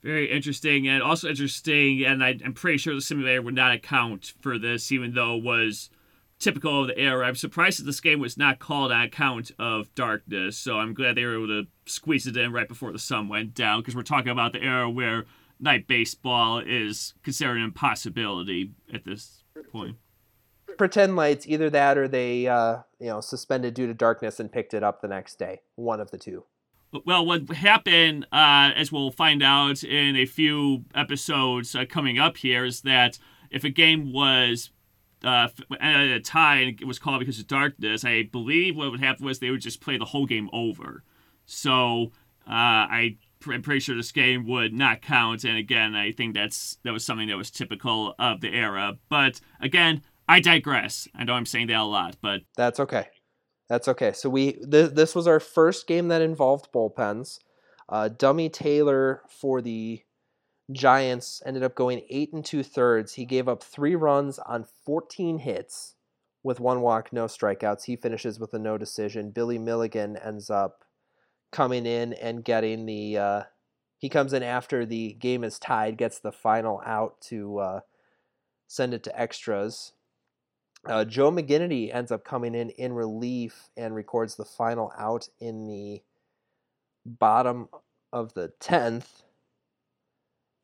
Very 0.04 0.32
interesting 0.32 0.88
and 0.88 1.02
also 1.02 1.28
interesting 1.28 2.06
and 2.06 2.24
I, 2.24 2.38
am 2.44 2.54
pretty 2.54 2.78
sure 2.78 2.94
the 2.94 3.02
simulator 3.02 3.42
would 3.42 3.56
not 3.56 3.74
account 3.74 4.34
for 4.40 4.60
this 4.60 4.92
even 4.92 5.14
though 5.14 5.38
it 5.38 5.44
was 5.44 5.90
typical 6.38 6.82
of 6.82 6.88
the 6.88 7.00
era. 7.00 7.26
I'm 7.26 7.36
surprised 7.36 7.80
that 7.80 7.86
this 7.86 8.02
game 8.02 8.20
was 8.20 8.38
not 8.38 8.60
called 8.60 8.92
on 8.92 9.02
account 9.02 9.52
of 9.58 9.94
darkness 9.96 10.58
so 10.58 10.78
i'm 10.78 10.94
glad 10.94 11.16
they 11.16 11.26
were 11.26 11.38
able 11.38 11.48
to 11.48 11.68
squeeze 11.88 12.28
it 12.28 12.38
in 12.38 12.52
right 12.52 12.68
before 12.68 12.92
the 12.92 13.00
sun 13.00 13.30
went 13.30 13.56
down 13.56 13.80
because 13.80 13.96
we're 13.96 14.04
talking 14.04 14.32
about 14.32 14.54
the 14.54 14.62
era 14.62 14.88
where 14.88 15.26
night 15.60 15.88
baseball 15.88 16.60
is 16.60 17.16
considered 17.24 17.58
an 17.58 17.64
impossibility 17.64 18.74
at 18.94 19.06
this 19.06 19.44
point 19.72 19.96
pretend 20.78 21.16
lights 21.16 21.46
either 21.48 21.70
that 21.70 21.98
or 21.98 22.08
they 22.08 22.48
uh, 22.48 22.78
you 23.00 23.08
know 23.08 23.22
suspended 23.22 23.74
due 23.74 23.88
to 23.88 23.94
darkness 23.94 24.40
and 24.40 24.52
picked 24.52 24.74
it 24.74 24.84
up 24.84 25.02
the 25.02 25.08
next 25.08 25.40
day 25.40 25.62
one 25.76 26.00
of 26.00 26.12
the 26.12 26.18
two 26.18 26.44
well, 27.04 27.26
what 27.26 27.50
happened, 27.50 28.26
uh, 28.32 28.72
as 28.76 28.92
we'll 28.92 29.12
find 29.12 29.44
out 29.44 29.84
in 29.84 30.16
a 30.16 30.26
few 30.26 30.86
episodes 30.94 31.76
uh, 31.76 31.84
coming 31.90 32.20
up 32.20 32.38
here, 32.38 32.64
is 32.64 32.82
that 32.82 33.18
if 33.50 33.64
a 33.64 33.70
game 33.70 34.14
was 34.14 34.70
uh, 35.24 35.50
at 35.80 36.02
a 36.02 36.20
tie 36.20 36.58
and 36.58 36.82
it 36.82 36.86
was 36.86 37.00
called 37.00 37.20
because 37.20 37.40
of 37.40 37.48
darkness, 37.48 38.06
I 38.06 38.24
believe 38.24 38.76
what 38.76 38.92
would 38.92 39.00
happen 39.00 39.26
was 39.26 39.40
they 39.40 39.50
would 39.50 39.62
just 39.62 39.82
play 39.82 39.98
the 39.98 40.06
whole 40.06 40.26
game 40.26 40.50
over. 40.54 41.04
So 41.46 42.12
uh, 42.48 42.88
I 42.90 43.18
I'm 43.48 43.62
pretty 43.62 43.80
sure 43.80 43.96
this 43.96 44.12
game 44.12 44.48
would 44.48 44.74
not 44.74 45.02
count. 45.02 45.44
And 45.44 45.58
again, 45.58 45.96
I 45.96 46.12
think 46.12 46.34
that's 46.34 46.78
that 46.84 46.94
was 46.94 47.06
something 47.06 47.28
that 47.28 47.38
was 47.38 47.52
typical 47.52 48.16
of 48.18 48.42
the 48.42 48.50
era. 48.50 48.98
But 49.10 49.40
again, 49.60 50.02
I 50.28 50.40
digress. 50.40 51.08
I 51.16 51.24
know 51.24 51.34
I'm 51.34 51.46
saying 51.46 51.68
that 51.68 51.78
a 51.78 51.84
lot, 51.84 52.18
but 52.22 52.42
that's 52.56 52.80
okay. 52.80 53.08
That's 53.70 53.88
okay. 53.88 54.12
So 54.12 54.30
we 54.30 54.54
th- 54.54 54.92
this 54.92 55.16
was 55.16 55.28
our 55.28 55.40
first 55.40 55.88
game 55.88 56.08
that 56.10 56.22
involved 56.22 56.72
bullpens. 56.74 57.40
Uh, 57.88 58.10
Dummy 58.10 58.50
Taylor 58.50 59.22
for 59.30 59.62
the 59.62 60.02
Giants 60.72 61.44
ended 61.46 61.64
up 61.64 61.76
going 61.76 62.02
eight 62.10 62.34
and 62.34 62.44
two 62.44 62.64
thirds. 62.64 63.14
He 63.14 63.26
gave 63.26 63.48
up 63.48 63.64
three 63.64 63.96
runs 63.96 64.40
on 64.40 64.66
14 64.86 65.40
hits 65.40 65.96
with 66.44 66.60
one 66.60 66.82
walk, 66.82 67.14
no 67.14 67.26
strikeouts. 67.26 67.86
He 67.86 67.96
finishes 67.96 68.40
with 68.40 68.54
a 68.54 68.60
no 68.60 68.78
decision. 68.78 69.32
Billy 69.32 69.60
Milligan 69.60 70.18
ends 70.18 70.50
up 70.50 70.84
coming 71.52 71.86
in 71.86 72.14
and 72.14 72.44
getting 72.44 72.86
the. 72.86 73.18
Uh, 73.18 73.44
he 73.98 74.10
comes 74.10 74.34
in 74.34 74.44
after 74.44 74.86
the 74.86 75.14
game 75.14 75.44
is 75.44 75.58
tied, 75.58 75.98
gets 75.98 76.20
the 76.20 76.32
final 76.32 76.82
out 76.86 77.22
to 77.22 77.58
uh, 77.60 77.80
send 78.68 78.94
it 78.94 79.04
to 79.04 79.20
extras. 79.20 79.94
Uh, 80.88 81.04
Joe 81.04 81.32
McGinnity 81.32 81.94
ends 81.94 82.12
up 82.12 82.24
coming 82.24 82.54
in 82.54 82.70
in 82.72 82.94
relief 82.94 83.70
and 83.76 83.96
records 83.96 84.36
the 84.36 84.46
final 84.46 84.94
out 84.98 85.30
in 85.40 85.66
the 85.66 86.04
bottom 87.06 87.70
of 88.14 88.34
the 88.34 88.54
10th. 88.60 89.24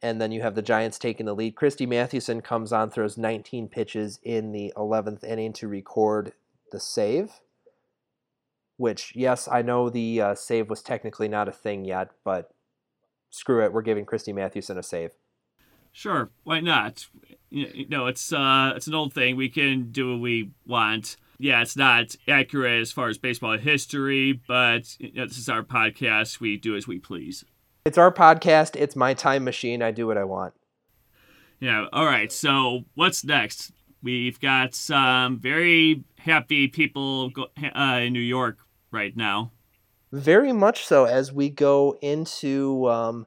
And 0.02 0.20
then 0.20 0.32
you 0.32 0.42
have 0.42 0.56
the 0.56 0.62
Giants 0.62 0.98
taking 0.98 1.26
the 1.26 1.36
lead. 1.36 1.56
Christy 1.56 1.86
Mathewson 1.86 2.42
comes 2.42 2.72
on, 2.72 2.90
throws 2.90 3.18
19 3.18 3.68
pitches 3.68 4.20
in 4.24 4.52
the 4.52 4.74
11th 4.76 5.24
inning 5.24 5.54
to 5.54 5.68
record 5.68 6.34
the 6.72 6.80
save. 6.80 7.42
Which, 8.78 9.14
yes, 9.16 9.48
I 9.48 9.62
know 9.62 9.90
the 9.90 10.22
uh, 10.22 10.36
save 10.36 10.70
was 10.70 10.82
technically 10.82 11.28
not 11.28 11.48
a 11.48 11.52
thing 11.52 11.86
yet, 11.86 12.10
but 12.24 12.52
screw 13.30 13.64
it. 13.64 13.74
We're 13.74 13.84
giving 13.84 14.06
Christy 14.06 14.34
Mathewson 14.34 14.78
a 14.78 14.84
save. 14.84 15.12
Sure, 15.92 16.30
why 16.44 16.60
not? 16.60 17.08
You 17.50 17.88
know, 17.90 18.08
it's 18.08 18.32
uh, 18.32 18.74
it's 18.76 18.88
an 18.88 18.94
old 18.94 19.14
thing. 19.14 19.36
We 19.36 19.50
can 19.50 19.92
do 19.92 20.14
what 20.14 20.22
we 20.22 20.52
want. 20.66 21.18
Yeah, 21.38 21.62
it's 21.62 21.76
not 21.76 22.16
accurate 22.28 22.82
as 22.82 22.92
far 22.92 23.10
as 23.10 23.18
baseball 23.18 23.58
history, 23.58 24.42
but 24.48 24.96
you 25.00 25.12
know, 25.14 25.26
this 25.26 25.38
is 25.38 25.50
our 25.50 25.64
podcast. 25.64 26.40
We 26.40 26.58
do 26.58 26.76
as 26.76 26.88
we 26.88 27.00
please. 27.00 27.44
It's 27.84 27.98
our 27.98 28.14
podcast. 28.14 28.76
It's 28.76 28.96
my 28.96 29.14
time 29.14 29.44
machine. 29.44 29.82
I 29.82 29.92
do 29.92 30.06
what 30.06 30.18
I 30.18 30.24
want. 30.24 30.54
Yeah. 31.60 31.88
All 31.92 32.06
right. 32.06 32.32
So 32.32 32.86
what's 32.96 33.24
next? 33.24 33.72
We've 34.04 34.40
got 34.40 34.74
some 34.76 35.40
very 35.40 36.04
happy 36.18 36.68
people 36.68 37.30
go, 37.30 37.48
uh, 37.76 38.02
in 38.04 38.14
New 38.14 38.20
York 38.20 38.60
right 38.92 39.16
now. 39.16 39.52
Very 40.12 40.54
much 40.54 40.86
so. 40.86 41.06
As 41.06 41.32
we 41.32 41.50
go 41.50 41.98
into 42.02 42.90
um, 42.90 43.26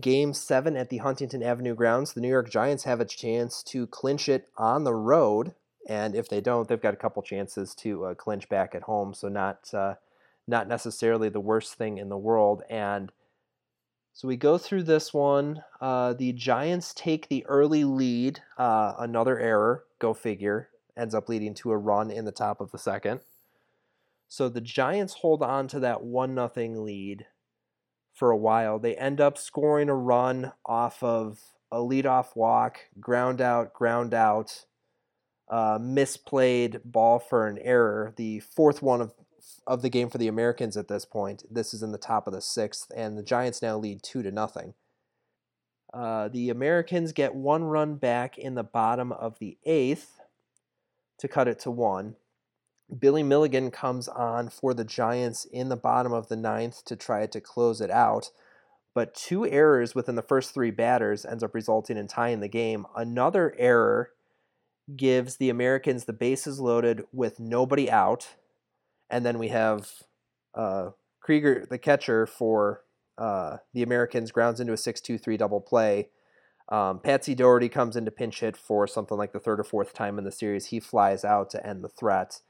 game 0.00 0.32
seven 0.32 0.76
at 0.76 0.88
the 0.88 0.98
Huntington 0.98 1.42
Avenue 1.42 1.74
grounds, 1.74 2.12
the 2.12 2.20
New 2.20 2.28
York 2.28 2.50
Giants 2.50 2.84
have 2.84 3.00
a 3.00 3.04
chance 3.04 3.62
to 3.64 3.86
clinch 3.86 4.28
it 4.28 4.48
on 4.56 4.84
the 4.84 4.94
road. 4.94 5.54
And 5.88 6.14
if 6.14 6.28
they 6.28 6.40
don't, 6.40 6.68
they've 6.68 6.80
got 6.80 6.94
a 6.94 6.98
couple 6.98 7.22
chances 7.22 7.74
to 7.76 8.06
uh, 8.06 8.14
clinch 8.14 8.48
back 8.48 8.74
at 8.74 8.82
home. 8.82 9.14
So 9.14 9.28
not 9.28 9.72
uh, 9.74 9.94
not 10.46 10.68
necessarily 10.68 11.28
the 11.28 11.40
worst 11.40 11.74
thing 11.74 11.98
in 11.98 12.08
the 12.08 12.16
world. 12.16 12.62
And 12.68 13.12
so 14.12 14.28
we 14.28 14.36
go 14.36 14.58
through 14.58 14.84
this 14.84 15.12
one. 15.12 15.62
Uh, 15.80 16.12
the 16.12 16.32
Giants 16.32 16.92
take 16.94 17.28
the 17.28 17.44
early 17.46 17.84
lead. 17.84 18.40
Uh, 18.58 18.94
another 18.98 19.38
error, 19.38 19.84
go 19.98 20.14
figure, 20.14 20.68
ends 20.96 21.14
up 21.14 21.28
leading 21.28 21.54
to 21.54 21.70
a 21.70 21.78
run 21.78 22.10
in 22.10 22.24
the 22.24 22.32
top 22.32 22.60
of 22.60 22.70
the 22.70 22.78
second. 22.78 23.20
So 24.28 24.48
the 24.48 24.60
Giants 24.60 25.14
hold 25.14 25.42
on 25.42 25.68
to 25.68 25.80
that 25.80 26.02
1 26.02 26.34
nothing 26.34 26.84
lead 26.84 27.26
for 28.22 28.30
a 28.30 28.36
while. 28.36 28.78
They 28.78 28.94
end 28.94 29.20
up 29.20 29.36
scoring 29.36 29.88
a 29.88 29.96
run 29.96 30.52
off 30.64 31.02
of 31.02 31.40
a 31.72 31.78
leadoff 31.78 32.36
walk, 32.36 32.78
ground 33.00 33.40
out, 33.40 33.74
ground 33.74 34.14
out, 34.14 34.64
uh, 35.48 35.80
misplayed 35.80 36.82
ball 36.84 37.18
for 37.18 37.48
an 37.48 37.58
error. 37.58 38.14
The 38.16 38.38
fourth 38.38 38.80
one 38.80 39.00
of 39.00 39.12
of 39.66 39.82
the 39.82 39.88
game 39.88 40.08
for 40.08 40.18
the 40.18 40.28
Americans 40.28 40.76
at 40.76 40.86
this 40.86 41.04
point. 41.04 41.42
This 41.50 41.74
is 41.74 41.82
in 41.82 41.90
the 41.90 41.98
top 41.98 42.28
of 42.28 42.32
the 42.32 42.40
sixth, 42.40 42.92
and 42.94 43.18
the 43.18 43.24
Giants 43.24 43.60
now 43.60 43.76
lead 43.76 44.04
two 44.04 44.22
to 44.22 44.30
nothing. 44.30 44.74
Uh, 45.92 46.28
the 46.28 46.48
Americans 46.48 47.10
get 47.10 47.34
one 47.34 47.64
run 47.64 47.96
back 47.96 48.38
in 48.38 48.54
the 48.54 48.62
bottom 48.62 49.10
of 49.10 49.40
the 49.40 49.58
eighth 49.64 50.20
to 51.18 51.26
cut 51.26 51.48
it 51.48 51.58
to 51.58 51.72
one. 51.72 52.14
Billy 52.98 53.22
Milligan 53.22 53.70
comes 53.70 54.08
on 54.08 54.48
for 54.48 54.74
the 54.74 54.84
Giants 54.84 55.44
in 55.46 55.68
the 55.68 55.76
bottom 55.76 56.12
of 56.12 56.28
the 56.28 56.36
ninth 56.36 56.84
to 56.84 56.96
try 56.96 57.26
to 57.26 57.40
close 57.40 57.80
it 57.80 57.90
out. 57.90 58.30
But 58.94 59.14
two 59.14 59.46
errors 59.46 59.94
within 59.94 60.16
the 60.16 60.22
first 60.22 60.52
three 60.52 60.70
batters 60.70 61.24
ends 61.24 61.42
up 61.42 61.54
resulting 61.54 61.96
in 61.96 62.06
tying 62.06 62.40
the 62.40 62.48
game. 62.48 62.86
Another 62.94 63.54
error 63.58 64.10
gives 64.94 65.36
the 65.36 65.48
Americans 65.48 66.04
the 66.04 66.12
bases 66.12 66.60
loaded 66.60 67.04
with 67.12 67.40
nobody 67.40 67.90
out. 67.90 68.28
And 69.08 69.24
then 69.24 69.38
we 69.38 69.48
have 69.48 69.90
uh, 70.54 70.90
Criger, 71.20 71.66
the 71.68 71.78
catcher 71.78 72.26
for 72.26 72.82
uh, 73.16 73.58
the 73.72 73.82
Americans, 73.82 74.32
grounds 74.32 74.60
into 74.60 74.72
a 74.72 74.78
6 74.78 75.00
2 75.00 75.16
3 75.16 75.36
double 75.38 75.60
play. 75.60 76.08
Um, 76.68 77.00
Patsy 77.00 77.34
Dougherty 77.34 77.68
comes 77.68 77.96
into 77.96 78.10
pinch 78.10 78.40
hit 78.40 78.56
for 78.56 78.86
something 78.86 79.16
like 79.16 79.32
the 79.32 79.40
third 79.40 79.60
or 79.60 79.64
fourth 79.64 79.94
time 79.94 80.18
in 80.18 80.24
the 80.24 80.32
series. 80.32 80.66
He 80.66 80.80
flies 80.80 81.24
out 81.24 81.50
to 81.50 81.66
end 81.66 81.82
the 81.82 81.88
threat. 81.88 82.40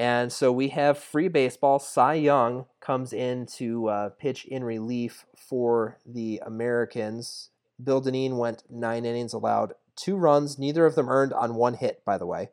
And 0.00 0.32
so 0.32 0.50
we 0.50 0.68
have 0.68 0.96
free 0.96 1.28
baseball. 1.28 1.78
Cy 1.78 2.14
Young 2.14 2.64
comes 2.80 3.12
in 3.12 3.44
to 3.58 3.88
uh, 3.88 4.08
pitch 4.08 4.46
in 4.46 4.64
relief 4.64 5.26
for 5.36 5.98
the 6.06 6.40
Americans. 6.46 7.50
Bill 7.84 8.00
Dinneen 8.00 8.38
went 8.38 8.62
nine 8.70 9.04
innings, 9.04 9.34
allowed 9.34 9.74
two 9.96 10.16
runs, 10.16 10.58
neither 10.58 10.86
of 10.86 10.94
them 10.94 11.10
earned 11.10 11.34
on 11.34 11.54
one 11.54 11.74
hit, 11.74 12.02
by 12.02 12.16
the 12.16 12.24
way. 12.24 12.48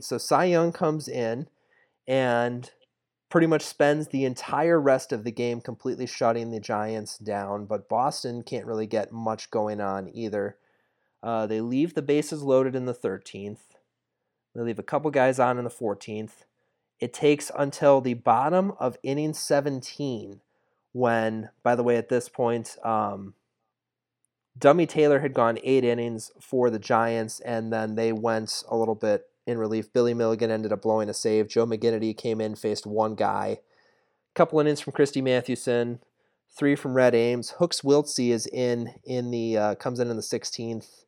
So 0.00 0.16
Cy 0.16 0.44
Young 0.46 0.72
comes 0.72 1.08
in 1.08 1.46
and 2.08 2.70
pretty 3.28 3.46
much 3.46 3.60
spends 3.60 4.08
the 4.08 4.24
entire 4.24 4.80
rest 4.80 5.12
of 5.12 5.24
the 5.24 5.32
game 5.32 5.60
completely 5.60 6.06
shutting 6.06 6.52
the 6.52 6.58
Giants 6.58 7.18
down, 7.18 7.66
but 7.66 7.86
Boston 7.86 8.44
can't 8.44 8.64
really 8.64 8.86
get 8.86 9.12
much 9.12 9.50
going 9.50 9.78
on 9.78 10.08
either. 10.14 10.56
Uh, 11.22 11.46
they 11.46 11.60
leave 11.60 11.92
the 11.92 12.00
bases 12.00 12.42
loaded 12.42 12.74
in 12.74 12.86
the 12.86 12.94
13th. 12.94 13.58
They 14.54 14.62
leave 14.62 14.78
a 14.78 14.84
couple 14.84 15.10
guys 15.10 15.38
on 15.38 15.58
in 15.58 15.64
the 15.64 15.70
14th. 15.70 16.44
It 16.98 17.14
takes 17.14 17.50
until 17.56 18.00
the 18.00 18.14
bottom 18.14 18.72
of 18.78 18.98
inning 19.02 19.32
17 19.32 20.40
when, 20.92 21.50
by 21.62 21.74
the 21.76 21.82
way, 21.82 21.96
at 21.96 22.08
this 22.08 22.28
point, 22.28 22.76
um, 22.84 23.34
Dummy 24.58 24.86
Taylor 24.86 25.20
had 25.20 25.32
gone 25.32 25.58
eight 25.62 25.84
innings 25.84 26.32
for 26.40 26.68
the 26.68 26.78
Giants, 26.78 27.40
and 27.40 27.72
then 27.72 27.94
they 27.94 28.12
went 28.12 28.62
a 28.68 28.76
little 28.76 28.94
bit 28.94 29.26
in 29.46 29.58
relief. 29.58 29.92
Billy 29.92 30.14
Milligan 30.14 30.50
ended 30.50 30.72
up 30.72 30.82
blowing 30.82 31.08
a 31.08 31.14
save. 31.14 31.48
Joe 31.48 31.66
McGinnity 31.66 32.16
came 32.16 32.40
in, 32.40 32.54
faced 32.54 32.86
one 32.86 33.14
guy. 33.14 33.58
A 34.30 34.34
couple 34.34 34.60
innings 34.60 34.80
from 34.80 34.92
Christy 34.92 35.22
Mathewson, 35.22 36.00
three 36.50 36.74
from 36.76 36.94
Red 36.94 37.14
Ames. 37.14 37.50
Hooks 37.58 37.80
Wiltse 37.80 38.30
is 38.30 38.46
in 38.46 38.94
in 39.04 39.30
the 39.30 39.56
uh, 39.56 39.74
comes 39.76 40.00
in 40.00 40.10
in 40.10 40.16
the 40.16 40.22
16th 40.22 41.04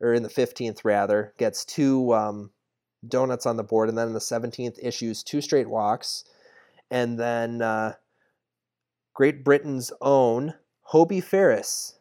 or 0.00 0.14
in 0.14 0.22
the 0.22 0.28
15th 0.28 0.84
rather. 0.84 1.34
Gets 1.38 1.64
two 1.64 2.14
um, 2.14 2.50
donuts 3.08 3.46
on 3.46 3.56
the 3.56 3.62
board, 3.62 3.88
and 3.88 3.96
then 3.96 4.08
in 4.08 4.14
the 4.14 4.20
17th 4.20 4.78
issues 4.82 5.22
two 5.22 5.40
straight 5.40 5.68
walks, 5.68 6.24
and 6.90 7.18
then 7.18 7.62
uh, 7.62 7.94
Great 9.14 9.44
Britain's 9.44 9.92
own 10.00 10.54
Hobie 10.92 11.22
Ferris 11.22 11.98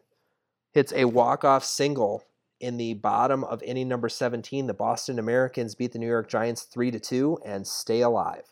hits 0.74 0.92
a 0.94 1.06
walk-off 1.06 1.64
single 1.64 2.24
in 2.60 2.78
the 2.78 2.94
bottom 2.96 3.44
of 3.44 3.62
inning 3.64 3.88
number 3.88 4.10
17. 4.10 4.68
The 4.68 4.74
Boston 4.74 5.20
Americans 5.20 5.76
beat 5.76 5.92
the 5.92 6.00
New 6.00 6.08
York 6.08 6.30
Giants 6.30 6.64
3 6.64 6.92
to 6.92 7.00
2 7.00 7.40
and 7.46 7.68
stay 7.68 8.02
alive. 8.02 8.46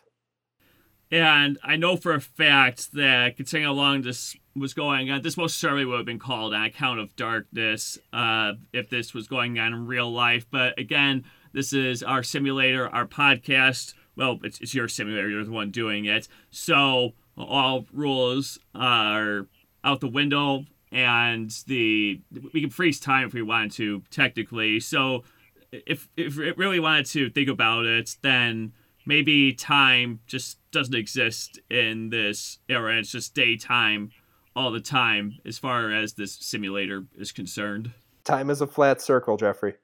And 1.10 1.58
I 1.62 1.76
know 1.76 1.96
for 1.96 2.14
a 2.14 2.20
fact 2.20 2.92
that 2.92 3.36
considering 3.36 3.66
how 3.66 3.74
long 3.74 4.00
this 4.00 4.34
was 4.56 4.72
going 4.72 5.10
on, 5.10 5.20
this 5.20 5.36
most 5.36 5.58
certainly 5.58 5.84
would 5.84 5.98
have 5.98 6.06
been 6.06 6.18
called 6.18 6.54
an 6.54 6.62
account 6.62 7.00
of 7.00 7.14
darkness 7.16 7.98
uh, 8.14 8.52
if 8.72 8.88
this 8.88 9.12
was 9.12 9.28
going 9.28 9.58
on 9.58 9.74
in 9.74 9.86
real 9.86 10.10
life. 10.10 10.46
But 10.50 10.78
again, 10.78 11.24
this 11.52 11.72
is 11.72 12.02
our 12.02 12.22
simulator, 12.22 12.88
our 12.88 13.06
podcast. 13.06 13.94
Well, 14.16 14.38
it's, 14.42 14.60
it's 14.60 14.74
your 14.74 14.88
simulator, 14.88 15.28
you're 15.28 15.44
the 15.44 15.50
one 15.50 15.70
doing 15.70 16.04
it. 16.04 16.28
So 16.50 17.12
all 17.36 17.86
rules 17.92 18.58
are 18.74 19.46
out 19.84 20.00
the 20.00 20.08
window, 20.08 20.64
and 20.90 21.50
the 21.66 22.20
we 22.52 22.60
can 22.60 22.70
freeze 22.70 23.00
time 23.00 23.26
if 23.26 23.34
we 23.34 23.42
wanted 23.42 23.72
to, 23.72 24.02
technically. 24.10 24.80
So 24.80 25.24
if 25.72 26.08
if 26.16 26.38
it 26.38 26.58
really 26.58 26.80
wanted 26.80 27.06
to 27.06 27.30
think 27.30 27.48
about 27.48 27.86
it, 27.86 28.16
then 28.22 28.72
maybe 29.06 29.52
time 29.52 30.20
just 30.26 30.58
doesn't 30.70 30.94
exist 30.94 31.58
in 31.70 32.10
this 32.10 32.58
era. 32.68 32.98
It's 32.98 33.12
just 33.12 33.34
daytime 33.34 34.10
all 34.54 34.70
the 34.70 34.80
time 34.80 35.38
as 35.46 35.58
far 35.58 35.90
as 35.90 36.12
this 36.12 36.34
simulator 36.34 37.04
is 37.16 37.32
concerned. 37.32 37.90
Time 38.24 38.50
is 38.50 38.60
a 38.60 38.66
flat 38.66 39.00
circle, 39.00 39.36
Jeffrey 39.36 39.74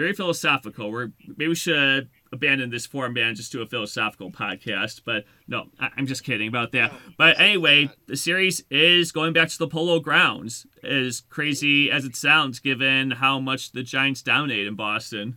very 0.00 0.14
philosophical. 0.14 0.90
We're 0.90 1.12
maybe 1.26 1.48
we 1.48 1.54
should 1.54 2.08
abandon 2.32 2.70
this 2.70 2.86
format 2.86 3.24
and 3.24 3.36
just 3.36 3.52
do 3.52 3.60
a 3.60 3.66
philosophical 3.66 4.30
podcast. 4.30 5.02
But 5.04 5.24
no, 5.46 5.66
I, 5.78 5.90
am 5.98 6.06
just 6.06 6.24
kidding 6.24 6.48
about 6.48 6.72
that. 6.72 6.92
But 7.18 7.38
anyway, 7.38 7.90
the 8.06 8.16
series 8.16 8.64
is 8.70 9.12
going 9.12 9.34
back 9.34 9.48
to 9.48 9.58
the 9.58 9.68
Polo 9.68 10.00
Grounds. 10.00 10.66
As 10.82 11.20
crazy 11.28 11.90
as 11.90 12.06
it 12.06 12.16
sounds, 12.16 12.60
given 12.60 13.10
how 13.10 13.38
much 13.40 13.72
the 13.72 13.82
Giants 13.82 14.22
dominate 14.22 14.66
in 14.66 14.74
Boston. 14.74 15.36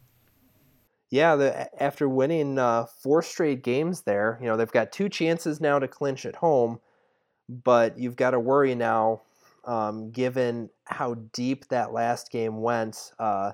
Yeah, 1.09 1.35
the, 1.35 1.83
after 1.83 2.07
winning 2.07 2.57
uh, 2.57 2.85
four 2.85 3.21
straight 3.21 3.63
games 3.63 4.03
there, 4.03 4.39
you 4.41 4.47
know 4.47 4.55
they've 4.55 4.71
got 4.71 4.93
two 4.93 5.09
chances 5.09 5.59
now 5.59 5.77
to 5.77 5.89
clinch 5.89 6.25
at 6.25 6.37
home, 6.37 6.79
but 7.49 7.99
you've 7.99 8.15
got 8.15 8.31
to 8.31 8.39
worry 8.39 8.75
now, 8.75 9.23
um, 9.65 10.09
given 10.11 10.69
how 10.85 11.15
deep 11.33 11.67
that 11.67 11.91
last 11.91 12.31
game 12.31 12.61
went. 12.61 13.11
Uh, 13.19 13.51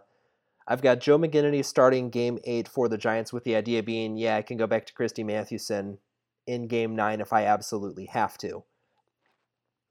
I've 0.69 0.83
got 0.83 0.99
Joe 0.99 1.17
McGinnity 1.17 1.65
starting 1.65 2.11
game 2.11 2.37
eight 2.43 2.67
for 2.67 2.87
the 2.87 2.97
Giants 2.97 3.33
with 3.33 3.43
the 3.43 3.55
idea 3.55 3.81
being, 3.81 4.17
yeah, 4.17 4.35
I 4.37 4.43
can 4.43 4.55
go 4.55 4.67
back 4.67 4.85
to 4.85 4.93
Christy 4.93 5.23
Mathewson 5.23 5.97
in 6.45 6.67
game 6.67 6.95
nine 6.95 7.21
if 7.21 7.33
I 7.33 7.45
absolutely 7.45 8.05
have 8.05 8.37
to. 8.37 8.63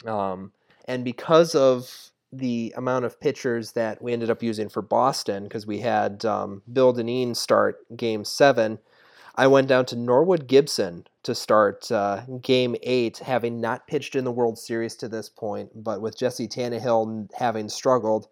Um, 0.06 0.52
and 0.84 1.04
because 1.04 1.56
of 1.56 2.12
the 2.32 2.72
amount 2.76 3.06
of 3.06 3.20
pitchers 3.20 3.72
that 3.72 4.00
we 4.00 4.12
ended 4.12 4.30
up 4.30 4.40
using 4.40 4.68
for 4.68 4.80
Boston, 4.80 5.44
because 5.44 5.66
we 5.66 5.80
had 5.80 6.24
um, 6.24 6.62
Bill 6.72 6.94
Dinneen 6.94 7.34
start 7.34 7.78
game 7.96 8.24
seven, 8.24 8.78
I 9.34 9.48
went 9.48 9.66
down 9.66 9.84
to 9.86 9.96
Norwood 9.96 10.46
Gibson 10.46 11.06
to 11.24 11.34
start 11.34 11.90
uh, 11.90 12.22
game 12.40 12.76
eight, 12.84 13.18
having 13.18 13.60
not 13.60 13.88
pitched 13.88 14.14
in 14.14 14.24
the 14.24 14.32
World 14.32 14.58
Series 14.60 14.94
to 14.96 15.08
this 15.08 15.28
point, 15.28 15.70
but 15.74 16.00
with 16.00 16.16
Jesse 16.16 16.46
Tannehill 16.46 17.32
having 17.34 17.68
struggled, 17.68 18.28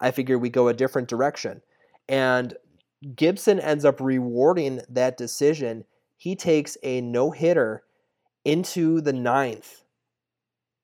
I 0.00 0.12
figured 0.12 0.40
we 0.40 0.50
go 0.50 0.68
a 0.68 0.74
different 0.74 1.08
direction. 1.08 1.62
And 2.10 2.56
Gibson 3.14 3.60
ends 3.60 3.84
up 3.84 4.00
rewarding 4.00 4.82
that 4.88 5.16
decision. 5.16 5.84
He 6.16 6.34
takes 6.34 6.76
a 6.82 7.00
no 7.00 7.30
hitter 7.30 7.84
into 8.44 9.00
the 9.00 9.12
ninth 9.12 9.84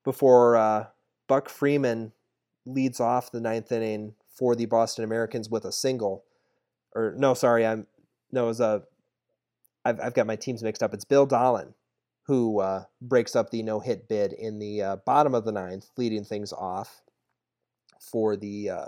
before 0.05 0.55
uh, 0.55 0.85
Buck 1.27 1.49
Freeman 1.49 2.13
leads 2.65 3.01
off 3.01 3.31
the 3.31 3.41
ninth 3.41 3.71
inning 3.71 4.15
for 4.29 4.55
the 4.55 4.65
Boston 4.65 5.03
Americans 5.03 5.49
with 5.49 5.65
a 5.65 5.71
single. 5.71 6.23
Or 6.95 7.13
no, 7.17 7.33
sorry, 7.33 7.65
I'm 7.65 7.87
no, 8.31 8.45
it 8.45 8.47
was 8.47 8.61
a. 8.61 8.83
I've 9.83 9.99
I've 9.99 10.13
got 10.13 10.27
my 10.27 10.37
teams 10.37 10.63
mixed 10.63 10.81
up. 10.81 10.93
It's 10.93 11.05
Bill 11.05 11.27
Dahlen 11.27 11.73
who 12.23 12.59
uh, 12.59 12.83
breaks 13.01 13.35
up 13.35 13.49
the 13.49 13.63
no 13.63 13.79
hit 13.79 14.07
bid 14.07 14.33
in 14.33 14.59
the 14.59 14.81
uh, 14.81 14.95
bottom 15.05 15.33
of 15.33 15.45
the 15.45 15.51
ninth, 15.51 15.89
leading 15.97 16.23
things 16.23 16.51
off 16.51 17.01
for 17.99 18.35
the 18.35 18.69
uh, 18.69 18.85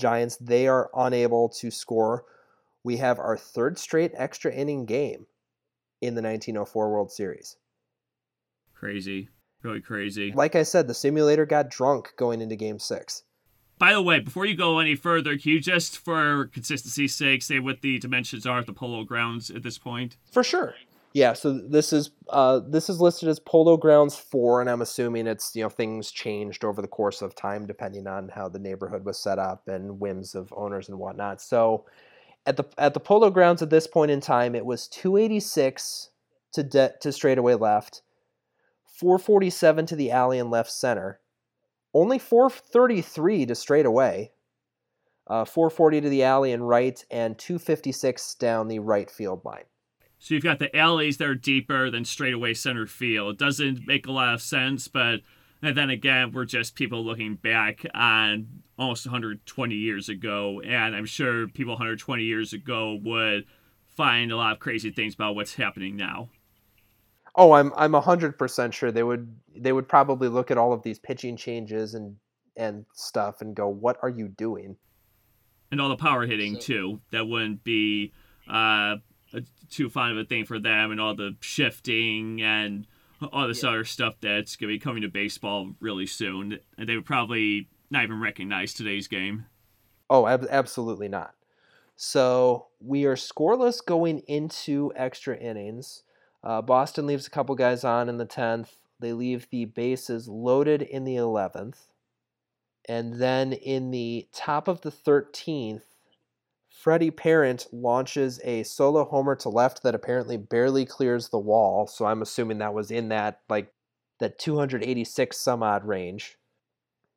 Giants, 0.00 0.36
they 0.36 0.66
are 0.66 0.90
unable 0.96 1.48
to 1.50 1.70
score. 1.70 2.24
We 2.82 2.96
have 2.96 3.18
our 3.18 3.36
third 3.36 3.78
straight 3.78 4.12
extra 4.14 4.52
inning 4.52 4.86
game 4.86 5.26
in 6.00 6.14
the 6.14 6.22
1904 6.22 6.90
World 6.90 7.12
Series. 7.12 7.56
Crazy. 8.74 9.28
Really 9.62 9.82
crazy. 9.82 10.32
Like 10.32 10.56
I 10.56 10.62
said, 10.62 10.88
the 10.88 10.94
simulator 10.94 11.44
got 11.44 11.68
drunk 11.68 12.14
going 12.16 12.40
into 12.40 12.56
game 12.56 12.78
six. 12.78 13.24
By 13.78 13.92
the 13.92 14.02
way, 14.02 14.20
before 14.20 14.46
you 14.46 14.56
go 14.56 14.78
any 14.78 14.94
further, 14.94 15.36
can 15.38 15.52
you 15.52 15.60
just, 15.60 15.98
for 15.98 16.46
consistency's 16.46 17.14
sake, 17.14 17.42
say 17.42 17.58
what 17.58 17.80
the 17.80 17.98
dimensions 17.98 18.46
are 18.46 18.58
at 18.58 18.66
the 18.66 18.72
Polo 18.72 19.04
Grounds 19.04 19.50
at 19.50 19.62
this 19.62 19.78
point? 19.78 20.16
For 20.32 20.42
sure. 20.42 20.74
Yeah, 21.12 21.32
so 21.32 21.52
this 21.52 21.92
is 21.92 22.10
uh, 22.28 22.60
this 22.60 22.88
is 22.88 23.00
listed 23.00 23.28
as 23.28 23.40
Polo 23.40 23.76
Grounds 23.76 24.16
four, 24.16 24.60
and 24.60 24.70
I'm 24.70 24.80
assuming 24.80 25.26
it's 25.26 25.56
you 25.56 25.62
know 25.64 25.68
things 25.68 26.12
changed 26.12 26.64
over 26.64 26.80
the 26.80 26.88
course 26.88 27.20
of 27.20 27.34
time 27.34 27.66
depending 27.66 28.06
on 28.06 28.28
how 28.28 28.48
the 28.48 28.60
neighborhood 28.60 29.04
was 29.04 29.18
set 29.18 29.38
up 29.38 29.66
and 29.66 29.98
whims 29.98 30.36
of 30.36 30.52
owners 30.56 30.88
and 30.88 30.98
whatnot. 30.98 31.40
So 31.40 31.84
at 32.46 32.56
the 32.56 32.64
at 32.78 32.94
the 32.94 33.00
Polo 33.00 33.30
Grounds 33.30 33.60
at 33.60 33.70
this 33.70 33.88
point 33.88 34.12
in 34.12 34.20
time, 34.20 34.54
it 34.54 34.64
was 34.64 34.86
286 34.86 36.10
to 36.52 36.62
de- 36.62 36.94
to 37.00 37.10
straightaway 37.12 37.54
left, 37.54 38.02
447 38.86 39.86
to 39.86 39.96
the 39.96 40.12
alley 40.12 40.38
and 40.38 40.50
left 40.50 40.70
center, 40.70 41.18
only 41.92 42.20
433 42.20 43.46
to 43.46 43.54
straightaway, 43.56 44.30
uh, 45.26 45.44
440 45.44 46.02
to 46.02 46.08
the 46.08 46.22
alley 46.22 46.52
and 46.52 46.68
right, 46.68 47.04
and 47.10 47.36
256 47.36 48.36
down 48.36 48.68
the 48.68 48.78
right 48.78 49.10
field 49.10 49.44
line. 49.44 49.64
So 50.20 50.34
you've 50.34 50.44
got 50.44 50.58
the 50.58 50.74
alleys 50.76 51.16
that 51.16 51.26
are 51.26 51.34
deeper 51.34 51.90
than 51.90 52.04
straightaway 52.04 52.52
center 52.52 52.86
field. 52.86 53.32
It 53.32 53.38
doesn't 53.38 53.86
make 53.86 54.06
a 54.06 54.12
lot 54.12 54.34
of 54.34 54.42
sense, 54.42 54.86
but 54.86 55.20
and 55.62 55.74
then 55.74 55.88
again, 55.88 56.32
we're 56.32 56.44
just 56.44 56.74
people 56.74 57.02
looking 57.02 57.36
back 57.36 57.86
on 57.94 58.46
almost 58.78 59.06
120 59.06 59.74
years 59.74 60.10
ago, 60.10 60.60
and 60.60 60.94
I'm 60.94 61.06
sure 61.06 61.48
people 61.48 61.72
120 61.72 62.22
years 62.22 62.52
ago 62.52 62.98
would 63.02 63.46
find 63.96 64.30
a 64.30 64.36
lot 64.36 64.52
of 64.52 64.58
crazy 64.58 64.90
things 64.90 65.14
about 65.14 65.34
what's 65.34 65.54
happening 65.54 65.96
now. 65.96 66.28
Oh, 67.34 67.52
I'm 67.52 67.72
I'm 67.74 67.94
hundred 67.94 68.38
percent 68.38 68.74
sure 68.74 68.92
they 68.92 69.02
would 69.02 69.34
they 69.56 69.72
would 69.72 69.88
probably 69.88 70.28
look 70.28 70.50
at 70.50 70.58
all 70.58 70.74
of 70.74 70.82
these 70.82 70.98
pitching 70.98 71.38
changes 71.38 71.94
and 71.94 72.16
and 72.56 72.84
stuff 72.92 73.40
and 73.40 73.54
go, 73.54 73.68
"What 73.68 73.96
are 74.02 74.10
you 74.10 74.28
doing?" 74.28 74.76
And 75.70 75.80
all 75.80 75.88
the 75.88 75.96
power 75.96 76.26
hitting 76.26 76.58
too. 76.58 77.00
That 77.10 77.26
wouldn't 77.26 77.64
be 77.64 78.12
uh, 78.50 78.96
too 79.70 79.88
fun 79.88 80.12
of 80.12 80.18
a 80.18 80.24
thing 80.24 80.44
for 80.44 80.58
them, 80.58 80.90
and 80.90 81.00
all 81.00 81.14
the 81.14 81.36
shifting 81.40 82.42
and 82.42 82.86
all 83.32 83.46
this 83.48 83.62
yeah. 83.62 83.70
other 83.70 83.84
stuff 83.84 84.14
that's 84.20 84.56
gonna 84.56 84.72
be 84.72 84.78
coming 84.78 85.02
to 85.02 85.08
baseball 85.08 85.72
really 85.80 86.06
soon. 86.06 86.58
And 86.78 86.88
they 86.88 86.96
would 86.96 87.06
probably 87.06 87.68
not 87.90 88.04
even 88.04 88.20
recognize 88.20 88.72
today's 88.72 89.08
game. 89.08 89.46
Oh, 90.08 90.26
ab- 90.26 90.46
absolutely 90.50 91.08
not. 91.08 91.34
So 91.96 92.68
we 92.80 93.04
are 93.04 93.14
scoreless 93.14 93.84
going 93.84 94.20
into 94.20 94.92
extra 94.96 95.36
innings. 95.36 96.02
Uh, 96.42 96.62
Boston 96.62 97.06
leaves 97.06 97.26
a 97.26 97.30
couple 97.30 97.54
guys 97.54 97.84
on 97.84 98.08
in 98.08 98.16
the 98.16 98.26
10th. 98.26 98.76
They 98.98 99.12
leave 99.12 99.48
the 99.50 99.66
bases 99.66 100.26
loaded 100.26 100.82
in 100.82 101.04
the 101.04 101.16
11th. 101.16 101.76
And 102.88 103.20
then 103.20 103.52
in 103.52 103.90
the 103.90 104.28
top 104.32 104.66
of 104.66 104.80
the 104.80 104.90
13th, 104.90 105.82
Freddie 106.80 107.10
Parent 107.10 107.66
launches 107.72 108.40
a 108.42 108.62
solo 108.62 109.04
homer 109.04 109.36
to 109.36 109.50
left 109.50 109.82
that 109.82 109.94
apparently 109.94 110.38
barely 110.38 110.86
clears 110.86 111.28
the 111.28 111.38
wall. 111.38 111.86
So 111.86 112.06
I'm 112.06 112.22
assuming 112.22 112.56
that 112.58 112.72
was 112.72 112.90
in 112.90 113.10
that 113.10 113.40
like 113.50 113.70
that 114.18 114.38
286 114.38 115.36
some 115.36 115.62
odd 115.62 115.84
range. 115.84 116.38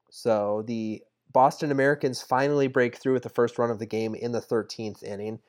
So 0.10 0.65
the 0.67 1.02
Boston 1.32 1.71
Americans 1.71 2.21
finally 2.21 2.67
break 2.67 2.97
through 2.97 3.13
with 3.13 3.23
the 3.23 3.30
first 3.30 3.58
run 3.58 3.71
of 3.71 3.80
the 3.80 3.86
game 3.86 4.15
in 4.15 4.34
the 4.34 4.41
13th 4.41 5.02
inning. 5.02 5.39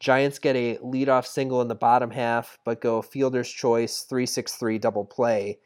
Giants 0.00 0.38
get 0.38 0.54
a 0.54 0.76
leadoff 0.84 1.24
single 1.24 1.62
in 1.62 1.68
the 1.68 1.74
bottom 1.74 2.10
half, 2.10 2.58
but 2.62 2.82
go 2.82 3.00
fielder's 3.00 3.48
choice 3.48 4.02
363 4.02 4.78
double 4.78 5.06
play. 5.06 5.58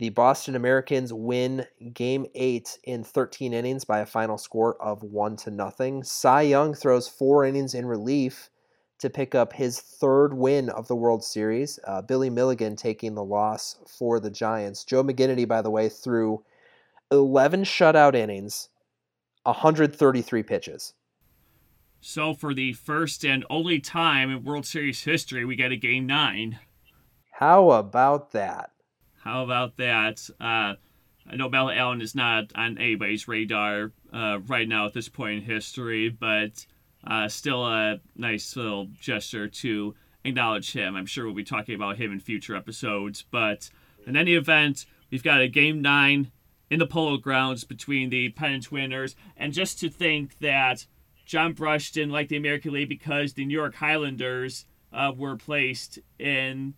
The 0.00 0.08
Boston 0.08 0.56
Americans 0.56 1.12
win 1.12 1.66
game 1.92 2.24
eight 2.34 2.78
in 2.84 3.04
13 3.04 3.52
innings 3.52 3.84
by 3.84 3.98
a 3.98 4.06
final 4.06 4.38
score 4.38 4.80
of 4.80 5.02
one 5.02 5.36
to 5.36 5.50
nothing. 5.50 6.02
Cy 6.04 6.40
Young 6.40 6.72
throws 6.72 7.06
four 7.06 7.44
innings 7.44 7.74
in 7.74 7.84
relief 7.84 8.48
to 9.00 9.10
pick 9.10 9.34
up 9.34 9.52
his 9.52 9.78
third 9.78 10.32
win 10.32 10.70
of 10.70 10.88
the 10.88 10.96
World 10.96 11.22
Series. 11.22 11.78
Uh, 11.86 12.00
Billy 12.00 12.30
Milligan 12.30 12.76
taking 12.76 13.14
the 13.14 13.22
loss 13.22 13.76
for 13.86 14.18
the 14.18 14.30
Giants. 14.30 14.84
Joe 14.84 15.04
McGinnity, 15.04 15.46
by 15.46 15.60
the 15.60 15.68
way, 15.68 15.90
threw 15.90 16.42
11 17.10 17.64
shutout 17.64 18.14
innings, 18.14 18.70
133 19.42 20.42
pitches. 20.42 20.94
So 22.00 22.32
for 22.32 22.54
the 22.54 22.72
first 22.72 23.22
and 23.22 23.44
only 23.50 23.80
time 23.80 24.30
in 24.30 24.44
World 24.44 24.64
Series 24.64 25.02
history, 25.02 25.44
we 25.44 25.56
get 25.56 25.72
a 25.72 25.76
game 25.76 26.06
nine. 26.06 26.58
How 27.32 27.72
about 27.72 28.32
that? 28.32 28.70
How 29.20 29.44
about 29.44 29.76
that? 29.76 30.28
Uh, 30.40 30.74
I 31.30 31.36
know 31.36 31.50
Mel 31.50 31.70
Allen 31.70 32.00
is 32.00 32.14
not 32.14 32.52
on 32.54 32.78
anybody's 32.78 33.28
radar 33.28 33.92
uh, 34.12 34.38
right 34.46 34.66
now 34.66 34.86
at 34.86 34.94
this 34.94 35.10
point 35.10 35.38
in 35.38 35.42
history, 35.42 36.08
but 36.08 36.64
uh, 37.06 37.28
still 37.28 37.66
a 37.66 38.00
nice 38.16 38.56
little 38.56 38.88
gesture 38.98 39.46
to 39.46 39.94
acknowledge 40.24 40.72
him. 40.72 40.96
I'm 40.96 41.06
sure 41.06 41.26
we'll 41.26 41.34
be 41.34 41.44
talking 41.44 41.74
about 41.74 41.98
him 41.98 42.12
in 42.12 42.20
future 42.20 42.56
episodes. 42.56 43.22
But 43.30 43.68
in 44.06 44.16
any 44.16 44.34
event, 44.34 44.86
we've 45.10 45.22
got 45.22 45.42
a 45.42 45.48
game 45.48 45.82
nine 45.82 46.32
in 46.70 46.78
the 46.78 46.86
Polo 46.86 47.18
Grounds 47.18 47.64
between 47.64 48.08
the 48.08 48.30
pennant 48.30 48.72
winners, 48.72 49.16
and 49.36 49.52
just 49.52 49.80
to 49.80 49.90
think 49.90 50.38
that 50.38 50.86
John 51.26 51.52
Brush 51.52 51.92
didn't 51.92 52.12
like 52.12 52.28
the 52.28 52.36
American 52.36 52.72
League 52.72 52.88
because 52.88 53.34
the 53.34 53.44
New 53.44 53.54
York 53.54 53.74
Highlanders 53.74 54.64
uh, 54.92 55.12
were 55.14 55.36
placed 55.36 55.98
in 56.18 56.74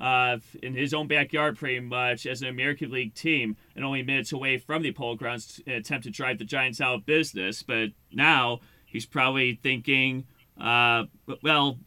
uh, 0.00 0.38
in 0.62 0.74
his 0.74 0.94
own 0.94 1.06
backyard 1.06 1.58
pretty 1.58 1.80
much 1.80 2.26
as 2.26 2.42
an 2.42 2.48
American 2.48 2.90
League 2.90 3.14
team 3.14 3.56
and 3.76 3.84
only 3.84 4.02
minutes 4.02 4.32
away 4.32 4.58
from 4.58 4.82
the 4.82 4.92
polo 4.92 5.14
grounds 5.14 5.60
to 5.66 5.74
attempt 5.74 6.04
to 6.04 6.10
drive 6.10 6.38
the 6.38 6.44
Giants 6.44 6.80
out 6.80 6.94
of 6.94 7.06
business. 7.06 7.62
But 7.62 7.90
now 8.12 8.60
he's 8.86 9.06
probably 9.06 9.60
thinking, 9.62 10.26
uh, 10.60 11.04
well, 11.42 11.78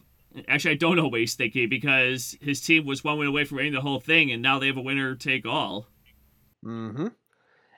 actually, 0.47 0.71
I 0.71 0.78
don't 0.78 0.95
know 0.95 1.08
what 1.08 1.19
he's 1.19 1.36
thinking 1.36 1.69
because 1.69 2.38
his 2.41 2.62
team 2.62 2.86
was 2.86 3.04
one 3.04 3.17
win 3.17 3.28
away 3.28 3.45
from 3.45 3.58
winning 3.58 3.73
the 3.73 3.82
whole 3.82 3.99
thing, 3.99 4.32
and 4.32 4.41
now 4.41 4.60
they 4.60 4.67
have 4.67 4.78
a 4.78 4.82
winner 4.82 5.15
take 5.15 5.45
all. 5.45 5.88
Mm-hmm. 6.63 7.08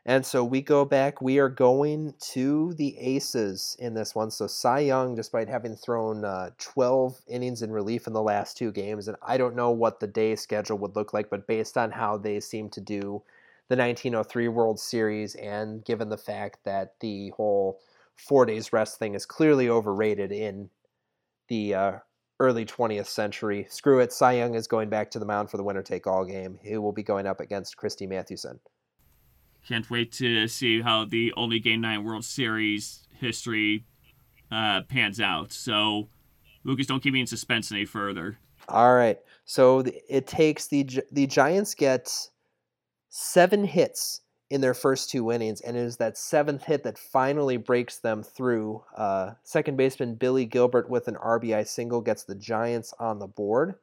And 0.07 0.23
so 0.23 0.43
we 0.43 0.61
go 0.61 0.85
back. 0.85 1.19
We 1.19 1.39
are 1.39 1.49
going 1.49 2.13
to 2.33 2.73
the 2.75 2.95
Aces 2.99 3.75
in 3.79 3.95
this 3.95 4.13
one. 4.13 4.29
So 4.29 4.45
Cy 4.45 4.81
Young, 4.81 5.15
despite 5.15 5.49
having 5.49 5.75
thrown 5.75 6.23
uh, 6.23 6.51
12 6.59 7.21
innings 7.27 7.63
in 7.63 7.71
relief 7.71 8.05
in 8.05 8.13
the 8.13 8.21
last 8.21 8.55
two 8.55 8.71
games, 8.71 9.07
and 9.07 9.17
I 9.23 9.37
don't 9.37 9.55
know 9.55 9.71
what 9.71 9.99
the 9.99 10.07
day 10.07 10.35
schedule 10.35 10.77
would 10.77 10.95
look 10.95 11.11
like, 11.11 11.31
but 11.31 11.47
based 11.47 11.75
on 11.75 11.89
how 11.89 12.17
they 12.17 12.39
seem 12.39 12.69
to 12.71 12.81
do 12.81 13.23
the 13.67 13.75
1903 13.75 14.47
World 14.49 14.79
Series, 14.79 15.33
and 15.35 15.83
given 15.83 16.09
the 16.09 16.17
fact 16.17 16.59
that 16.65 16.93
the 16.99 17.31
whole 17.31 17.79
four 18.15 18.45
days 18.45 18.71
rest 18.71 18.99
thing 18.99 19.15
is 19.15 19.25
clearly 19.25 19.69
overrated 19.69 20.31
in 20.31 20.69
the 21.47 21.73
uh, 21.73 21.91
early 22.39 22.63
20th 22.63 23.07
century, 23.07 23.65
screw 23.71 23.99
it. 23.99 24.13
Cy 24.13 24.33
Young 24.33 24.53
is 24.53 24.67
going 24.67 24.89
back 24.89 25.09
to 25.11 25.19
the 25.19 25.25
mound 25.25 25.49
for 25.49 25.57
the 25.57 25.63
winner 25.63 25.81
take 25.81 26.05
all 26.05 26.25
game. 26.25 26.59
He 26.61 26.77
will 26.77 26.91
be 26.91 27.01
going 27.01 27.25
up 27.25 27.39
against 27.39 27.75
Christy 27.75 28.05
Mathewson. 28.05 28.59
Can't 29.67 29.89
wait 29.89 30.11
to 30.13 30.47
see 30.47 30.81
how 30.81 31.05
the 31.05 31.33
only 31.35 31.59
Game 31.59 31.81
9 31.81 32.03
World 32.03 32.23
Series 32.23 33.07
history 33.19 33.83
uh, 34.51 34.81
pans 34.81 35.19
out. 35.19 35.51
So, 35.51 36.09
Lucas, 36.63 36.87
don't 36.87 37.01
keep 37.01 37.13
me 37.13 37.21
in 37.21 37.27
suspense 37.27 37.71
any 37.71 37.85
further. 37.85 38.37
All 38.67 38.93
right. 38.93 39.19
So 39.45 39.83
it 40.09 40.27
takes 40.27 40.67
the 40.67 40.87
the 41.11 41.27
Giants 41.27 41.75
get 41.75 42.11
seven 43.09 43.63
hits 43.63 44.21
in 44.49 44.61
their 44.61 44.73
first 44.73 45.09
two 45.09 45.31
innings, 45.31 45.61
and 45.61 45.77
it 45.77 45.81
is 45.81 45.97
that 45.97 46.17
seventh 46.17 46.63
hit 46.63 46.83
that 46.83 46.97
finally 46.97 47.57
breaks 47.57 47.97
them 47.99 48.23
through. 48.23 48.83
Uh, 48.95 49.31
second 49.43 49.77
baseman 49.77 50.15
Billy 50.15 50.45
Gilbert 50.45 50.89
with 50.89 51.07
an 51.07 51.15
RBI 51.15 51.67
single 51.67 52.01
gets 52.01 52.23
the 52.23 52.35
Giants 52.35 52.93
on 52.99 53.19
the 53.19 53.27
board. 53.27 53.75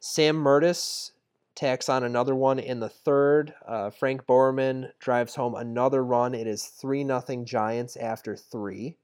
Sam 0.00 0.36
Mertes 0.36 1.12
tacks 1.58 1.88
on 1.88 2.04
another 2.04 2.36
one 2.36 2.60
in 2.60 2.78
the 2.78 2.88
third. 2.88 3.52
Uh, 3.66 3.90
Frank 3.90 4.24
Bowerman 4.26 4.92
drives 5.00 5.34
home 5.34 5.56
another 5.56 6.04
run. 6.04 6.34
It 6.34 6.46
is 6.46 6.64
3 6.64 7.04
0 7.04 7.44
Giants 7.44 7.96
after 7.96 8.36
three. 8.36 8.96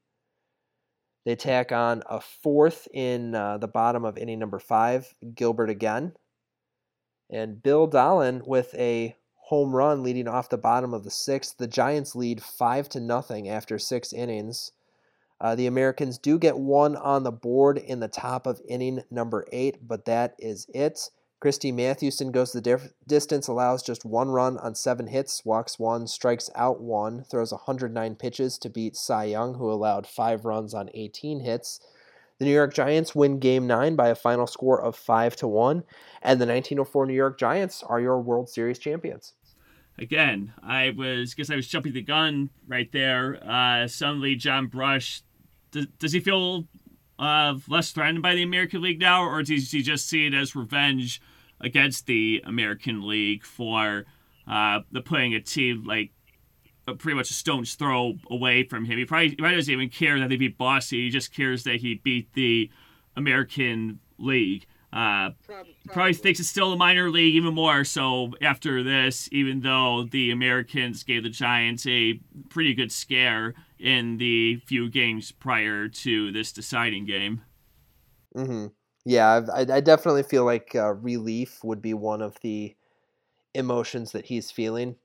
They 1.25 1.35
tack 1.35 1.73
on 1.73 2.03
a 2.09 2.21
fourth 2.21 2.87
in 2.93 3.35
uh, 3.35 3.59
the 3.59 3.67
bottom 3.67 4.05
of 4.05 4.17
inning 4.17 4.39
number 4.39 4.61
five, 4.61 5.15
Gilbert 5.35 5.71
again. 5.71 6.13
And 7.29 7.61
Bill 7.61 7.89
Dahlen 7.89 8.47
with 8.47 8.73
a 8.75 9.17
home 9.35 9.75
run 9.75 10.03
leading 10.03 10.29
off 10.29 10.49
the 10.49 10.59
bottom 10.59 10.95
of 10.95 11.03
the 11.03 11.11
sixth. 11.11 11.57
The 11.57 11.67
Giants 11.67 12.15
lead 12.15 12.43
5 12.43 12.89
to 12.91 13.01
nothing 13.01 13.49
after 13.49 13.79
six 13.79 14.13
innings. 14.13 14.73
Uh, 15.41 15.55
the 15.57 15.67
Americans 15.67 16.19
do 16.19 16.39
get 16.39 16.57
one 16.57 16.95
on 16.95 17.25
the 17.25 17.33
board 17.33 17.79
in 17.79 18.01
the 18.01 18.09
top 18.09 18.47
of 18.47 18.63
inning 18.69 19.03
number 19.11 19.45
eight, 19.51 19.87
but 19.87 20.05
that 20.05 20.37
is 20.39 20.67
it. 20.73 21.11
Christy 21.45 21.73
Mathewson 21.73 22.33
goes 22.33 22.53
the 22.53 22.63
diff- 22.63 22.95
distance, 23.07 23.49
allows 23.49 23.83
just 23.83 24.07
one 24.07 24.31
run 24.31 24.57
on 24.57 24.75
seven 24.75 25.09
hits, 25.09 25.45
walks 25.45 25.79
one, 25.79 26.07
strikes 26.07 26.49
out 26.55 26.81
one, 26.81 27.23
throws 27.23 27.53
109 27.53 28.15
pitches 28.15 28.57
to 28.57 28.71
beat 28.71 28.97
Cy 28.97 29.25
Young, 29.25 29.53
who 29.53 29.71
allowed 29.71 30.07
five 30.07 30.47
runs 30.47 30.73
on 30.73 30.89
18 30.95 31.41
hits. 31.41 31.81
The 32.39 32.47
New 32.47 32.55
York 32.55 32.73
Giants 32.73 33.15
win 33.15 33.41
Game 33.41 33.67
Nine 33.67 33.95
by 33.95 34.09
a 34.09 34.15
final 34.15 34.47
score 34.47 34.81
of 34.81 34.97
five 34.97 35.37
to 35.37 35.47
one, 35.47 35.85
and 36.23 36.41
the 36.41 36.47
1904 36.47 37.05
New 37.05 37.13
York 37.13 37.39
Giants 37.39 37.83
are 37.83 38.01
your 38.01 38.23
World 38.23 38.49
Series 38.49 38.79
champions. 38.79 39.35
Again, 39.99 40.55
I 40.63 40.95
was 40.97 41.35
guess 41.35 41.51
I 41.51 41.57
was 41.57 41.69
jumping 41.69 41.93
the 41.93 42.01
gun 42.01 42.49
right 42.67 42.91
there. 42.91 43.39
Uh, 43.47 43.87
suddenly, 43.87 44.35
John 44.35 44.69
Brush 44.69 45.21
does, 45.73 45.89
does 45.99 46.13
he 46.13 46.21
feel 46.21 46.65
uh, 47.19 47.59
less 47.69 47.91
threatened 47.91 48.23
by 48.23 48.35
the 48.35 48.43
American 48.43 48.81
League 48.81 48.99
now, 48.99 49.23
or 49.23 49.43
does 49.43 49.71
he 49.71 49.83
just 49.83 50.09
see 50.09 50.27
it 50.27 50.33
as 50.33 50.57
revenge 50.57 51.21
against 51.61 52.07
the 52.07 52.43
American 52.45 53.07
League 53.07 53.45
for 53.45 54.05
uh, 54.47 54.81
the 54.93 55.01
putting 55.01 55.35
a 55.35 55.41
team 55.41 55.85
like 55.85 56.11
pretty 56.99 57.17
much 57.17 57.31
a 57.31 57.35
stone's 57.35 57.75
throw 57.75 58.15
away 58.31 58.63
from 58.65 58.85
him. 58.85 58.99
He 58.99 59.05
probably, 59.05 59.31
he 59.31 59.37
probably 59.37 59.57
doesn't 59.57 59.73
even 59.73 59.89
care 59.89 60.19
that 60.19 60.29
they 60.29 60.37
beat 60.37 60.59
Boston. 60.59 60.99
He 60.99 61.11
just 61.11 61.33
cares 61.33 61.65
that 61.65 61.77
he 61.77 61.95
beat 61.95 62.33
the 62.35 62.71
American 63.17 64.01
League. 64.19 64.67
Uh, 64.93 65.31
probably 65.89 66.15
thinks 66.15 66.39
it's 66.39 66.49
still 66.49 66.73
a 66.73 66.77
minor 66.77 67.11
league, 67.11 67.35
even 67.35 67.53
more 67.53 67.83
so 67.83 68.33
after 68.41 68.81
this, 68.85 69.29
even 69.33 69.61
though 69.61 70.07
the 70.09 70.31
Americans 70.31 71.03
gave 71.03 71.25
the 71.25 71.29
Giants 71.29 71.85
a 71.87 72.21
pretty 72.49 72.75
good 72.75 72.93
scare 72.93 73.55
in 73.79 74.19
the 74.19 74.57
few 74.67 74.89
games 74.89 75.33
prior 75.33 75.89
to 75.89 76.31
this 76.31 76.53
deciding 76.53 77.07
game. 77.07 77.43
Mm-hmm. 78.37 78.67
Yeah, 79.05 79.43
I, 79.55 79.61
I 79.61 79.81
definitely 79.81 80.23
feel 80.23 80.45
like 80.45 80.75
uh, 80.75 80.95
relief 80.95 81.63
would 81.63 81.83
be 81.83 81.95
one 81.95 82.23
of 82.23 82.41
the 82.41 82.75
emotions 83.55 84.13
that 84.13 84.27
he's 84.27 84.51
feeling. 84.51 84.97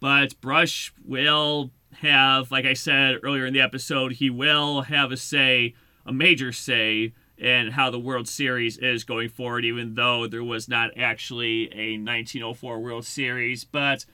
But 0.00 0.40
Brush 0.40 0.92
will 1.04 1.70
have, 2.00 2.50
like 2.50 2.64
I 2.64 2.74
said 2.74 3.16
earlier 3.22 3.46
in 3.46 3.54
the 3.54 3.60
episode, 3.60 4.12
he 4.12 4.30
will 4.30 4.82
have 4.82 5.12
a 5.12 5.16
say, 5.16 5.74
a 6.04 6.12
major 6.12 6.52
say 6.52 7.14
in 7.38 7.70
how 7.70 7.90
the 7.90 7.98
World 7.98 8.28
Series 8.28 8.78
is 8.78 9.04
going 9.04 9.28
forward, 9.28 9.64
even 9.64 9.94
though 9.94 10.26
there 10.26 10.44
was 10.44 10.68
not 10.68 10.90
actually 10.96 11.64
a 11.72 11.96
1904 11.98 12.80
World 12.80 13.06
Series. 13.06 13.64
But 13.64 14.04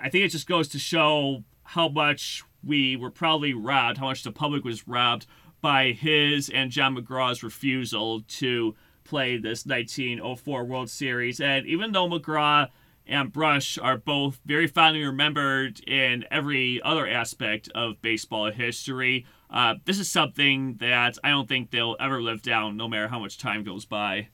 I 0.00 0.08
think 0.08 0.24
it 0.24 0.28
just 0.28 0.48
goes 0.48 0.68
to 0.68 0.78
show 0.78 1.44
how 1.62 1.88
much 1.88 2.42
we 2.64 2.96
were 2.96 3.10
probably 3.10 3.54
robbed, 3.54 3.98
how 3.98 4.06
much 4.06 4.22
the 4.22 4.32
public 4.32 4.64
was 4.64 4.88
robbed 4.88 5.26
by 5.62 5.92
his 5.92 6.50
and 6.50 6.70
John 6.70 6.96
McGraw's 6.96 7.42
refusal 7.42 8.20
to 8.20 8.74
play 9.04 9.38
this 9.38 9.64
1904 9.64 10.64
World 10.64 10.90
Series. 10.90 11.40
And 11.40 11.66
even 11.66 11.92
though 11.92 12.08
McGraw 12.08 12.68
and 13.06 13.32
Brush 13.32 13.78
are 13.78 13.96
both 13.96 14.40
very 14.44 14.66
fondly 14.66 15.04
remembered 15.04 15.80
in 15.88 16.24
every 16.30 16.80
other 16.82 17.06
aspect 17.06 17.68
of 17.74 18.02
baseball 18.02 18.50
history, 18.50 19.26
uh, 19.50 19.74
this 19.84 19.98
is 19.98 20.10
something 20.10 20.76
that 20.80 21.18
I 21.24 21.30
don't 21.30 21.48
think 21.48 21.70
they'll 21.70 21.96
ever 22.00 22.22
live 22.22 22.42
down, 22.42 22.76
no 22.76 22.88
matter 22.88 23.08
how 23.08 23.18
much 23.18 23.38
time 23.38 23.64
goes 23.64 23.84
by. 23.84 24.28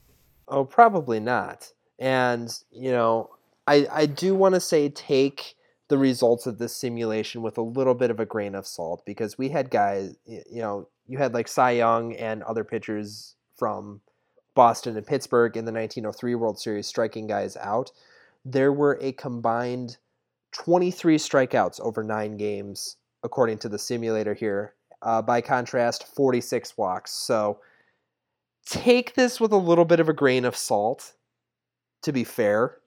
Oh, 0.47 0.65
probably 0.65 1.21
not. 1.21 1.73
And 1.99 2.51
you 2.71 2.91
know, 2.91 3.31
I 3.67 3.87
I 3.91 4.07
do 4.07 4.35
want 4.35 4.55
to 4.55 4.61
say 4.61 4.89
take 4.89 5.57
the 5.89 5.99
results 5.99 6.47
of 6.47 6.59
this 6.59 6.77
simulation 6.77 7.43
with 7.43 7.59
a 7.59 7.63
little 7.63 7.95
bit 7.95 8.11
of 8.11 8.21
a 8.21 8.27
grain 8.27 8.55
of 8.55 8.67
salt 8.67 9.03
because 9.05 9.39
we 9.39 9.49
had 9.49 9.71
guys, 9.71 10.15
you 10.27 10.61
know, 10.61 10.89
you 11.09 11.19
had 11.19 11.35
like 11.35 11.49
Cy 11.49 11.73
Young 11.73 12.15
and 12.15 12.43
other 12.45 12.63
pitchers 12.63 13.35
from 13.57 14.01
Boston 14.55 14.97
and 14.97 15.07
Pittsburgh 15.07 15.57
in 15.57 15.65
the 15.65 15.73
1903 15.73 16.35
World 16.35 16.59
Series 16.59 16.87
striking 16.87 17.27
guys 17.27 17.57
out. 17.57 17.91
There 18.45 18.73
were 18.73 18.99
a 19.01 19.13
combined 19.13 19.97
23 20.53 21.17
strikeouts 21.17 21.81
over 21.81 22.05
nine 22.05 22.37
games, 22.37 22.97
according 23.23 23.59
to 23.59 23.69
the 23.69 23.79
simulator 23.79 24.35
here, 24.35 24.75
uh, 25.03 25.23
by 25.23 25.41
contrast, 25.41 26.07
46 26.15 26.77
walks. 26.77 27.13
So 27.13 27.59
take 28.67 29.15
this 29.15 29.41
with 29.41 29.53
a 29.53 29.57
little 29.57 29.85
bit 29.85 30.01
of 30.01 30.09
a 30.09 30.15
grain 30.15 30.45
of 30.45 30.57
salt, 30.57 31.15
to 32.03 32.13
be 32.13 32.25
fair. 32.25 32.79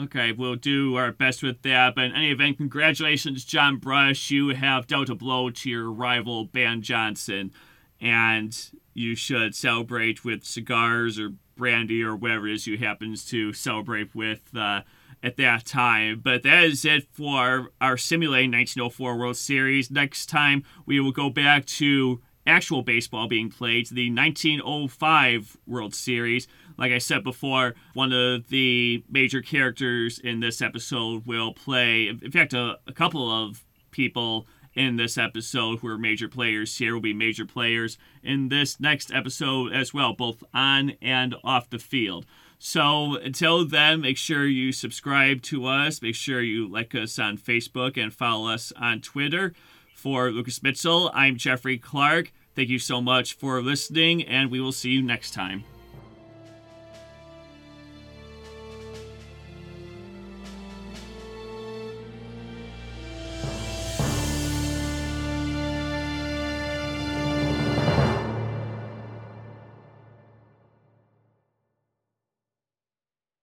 Okay, 0.00 0.32
we'll 0.32 0.56
do 0.56 0.96
our 0.96 1.12
best 1.12 1.42
with 1.42 1.62
that. 1.62 1.94
But 1.94 2.06
in 2.06 2.12
any 2.14 2.32
event, 2.32 2.56
congratulations, 2.56 3.44
John 3.44 3.76
Brush. 3.76 4.30
You 4.30 4.48
have 4.48 4.88
dealt 4.88 5.08
a 5.08 5.14
blow 5.14 5.50
to 5.50 5.70
your 5.70 5.90
rival, 5.90 6.46
Ban 6.46 6.82
Johnson. 6.82 7.52
And 8.00 8.56
you 8.92 9.14
should 9.14 9.54
celebrate 9.54 10.24
with 10.24 10.44
cigars 10.44 11.18
or 11.18 11.34
brandy 11.56 12.02
or 12.02 12.16
whatever 12.16 12.48
it 12.48 12.54
is 12.54 12.66
you 12.66 12.76
happens 12.76 13.24
to 13.26 13.52
celebrate 13.52 14.14
with 14.14 14.50
uh, 14.56 14.82
at 15.22 15.36
that 15.36 15.64
time. 15.64 16.20
But 16.22 16.42
that 16.42 16.64
is 16.64 16.84
it 16.84 17.06
for 17.12 17.70
our 17.80 17.96
simulating 17.96 18.50
1904 18.50 19.16
World 19.16 19.36
Series. 19.36 19.92
Next 19.92 20.26
time, 20.26 20.64
we 20.86 20.98
will 20.98 21.12
go 21.12 21.30
back 21.30 21.66
to 21.66 22.20
actual 22.46 22.82
baseball 22.82 23.28
being 23.28 23.48
played, 23.48 23.88
the 23.88 24.10
1905 24.10 25.56
World 25.66 25.94
Series. 25.94 26.46
Like 26.76 26.92
I 26.92 26.98
said 26.98 27.24
before, 27.24 27.74
one 27.94 28.12
of 28.12 28.48
the 28.48 29.04
major 29.08 29.40
characters 29.40 30.18
in 30.18 30.40
this 30.40 30.60
episode 30.60 31.26
will 31.26 31.52
play, 31.52 32.08
in 32.08 32.30
fact, 32.30 32.52
a, 32.52 32.78
a 32.86 32.92
couple 32.92 33.30
of 33.30 33.64
people 33.90 34.46
in 34.74 34.96
this 34.96 35.16
episode 35.16 35.78
who 35.78 35.88
are 35.88 35.98
major 35.98 36.28
players 36.28 36.76
here 36.76 36.94
will 36.94 37.00
be 37.00 37.14
major 37.14 37.46
players 37.46 37.96
in 38.22 38.48
this 38.48 38.80
next 38.80 39.12
episode 39.12 39.72
as 39.72 39.94
well, 39.94 40.12
both 40.12 40.42
on 40.52 40.94
and 41.00 41.34
off 41.44 41.70
the 41.70 41.78
field. 41.78 42.26
So 42.58 43.16
until 43.16 43.66
then, 43.66 44.00
make 44.00 44.16
sure 44.16 44.46
you 44.46 44.72
subscribe 44.72 45.42
to 45.42 45.66
us. 45.66 46.00
Make 46.00 46.14
sure 46.14 46.40
you 46.40 46.66
like 46.66 46.94
us 46.94 47.18
on 47.18 47.36
Facebook 47.36 48.02
and 48.02 48.12
follow 48.12 48.50
us 48.50 48.72
on 48.76 49.00
Twitter. 49.00 49.54
For 49.94 50.30
Lucas 50.30 50.62
Mitchell, 50.62 51.10
I'm 51.14 51.36
Jeffrey 51.36 51.78
Clark. 51.78 52.32
Thank 52.54 52.68
you 52.68 52.78
so 52.78 53.00
much 53.00 53.34
for 53.34 53.60
listening, 53.62 54.22
and 54.22 54.50
we 54.50 54.60
will 54.60 54.72
see 54.72 54.90
you 54.90 55.02
next 55.02 55.32
time. 55.32 55.64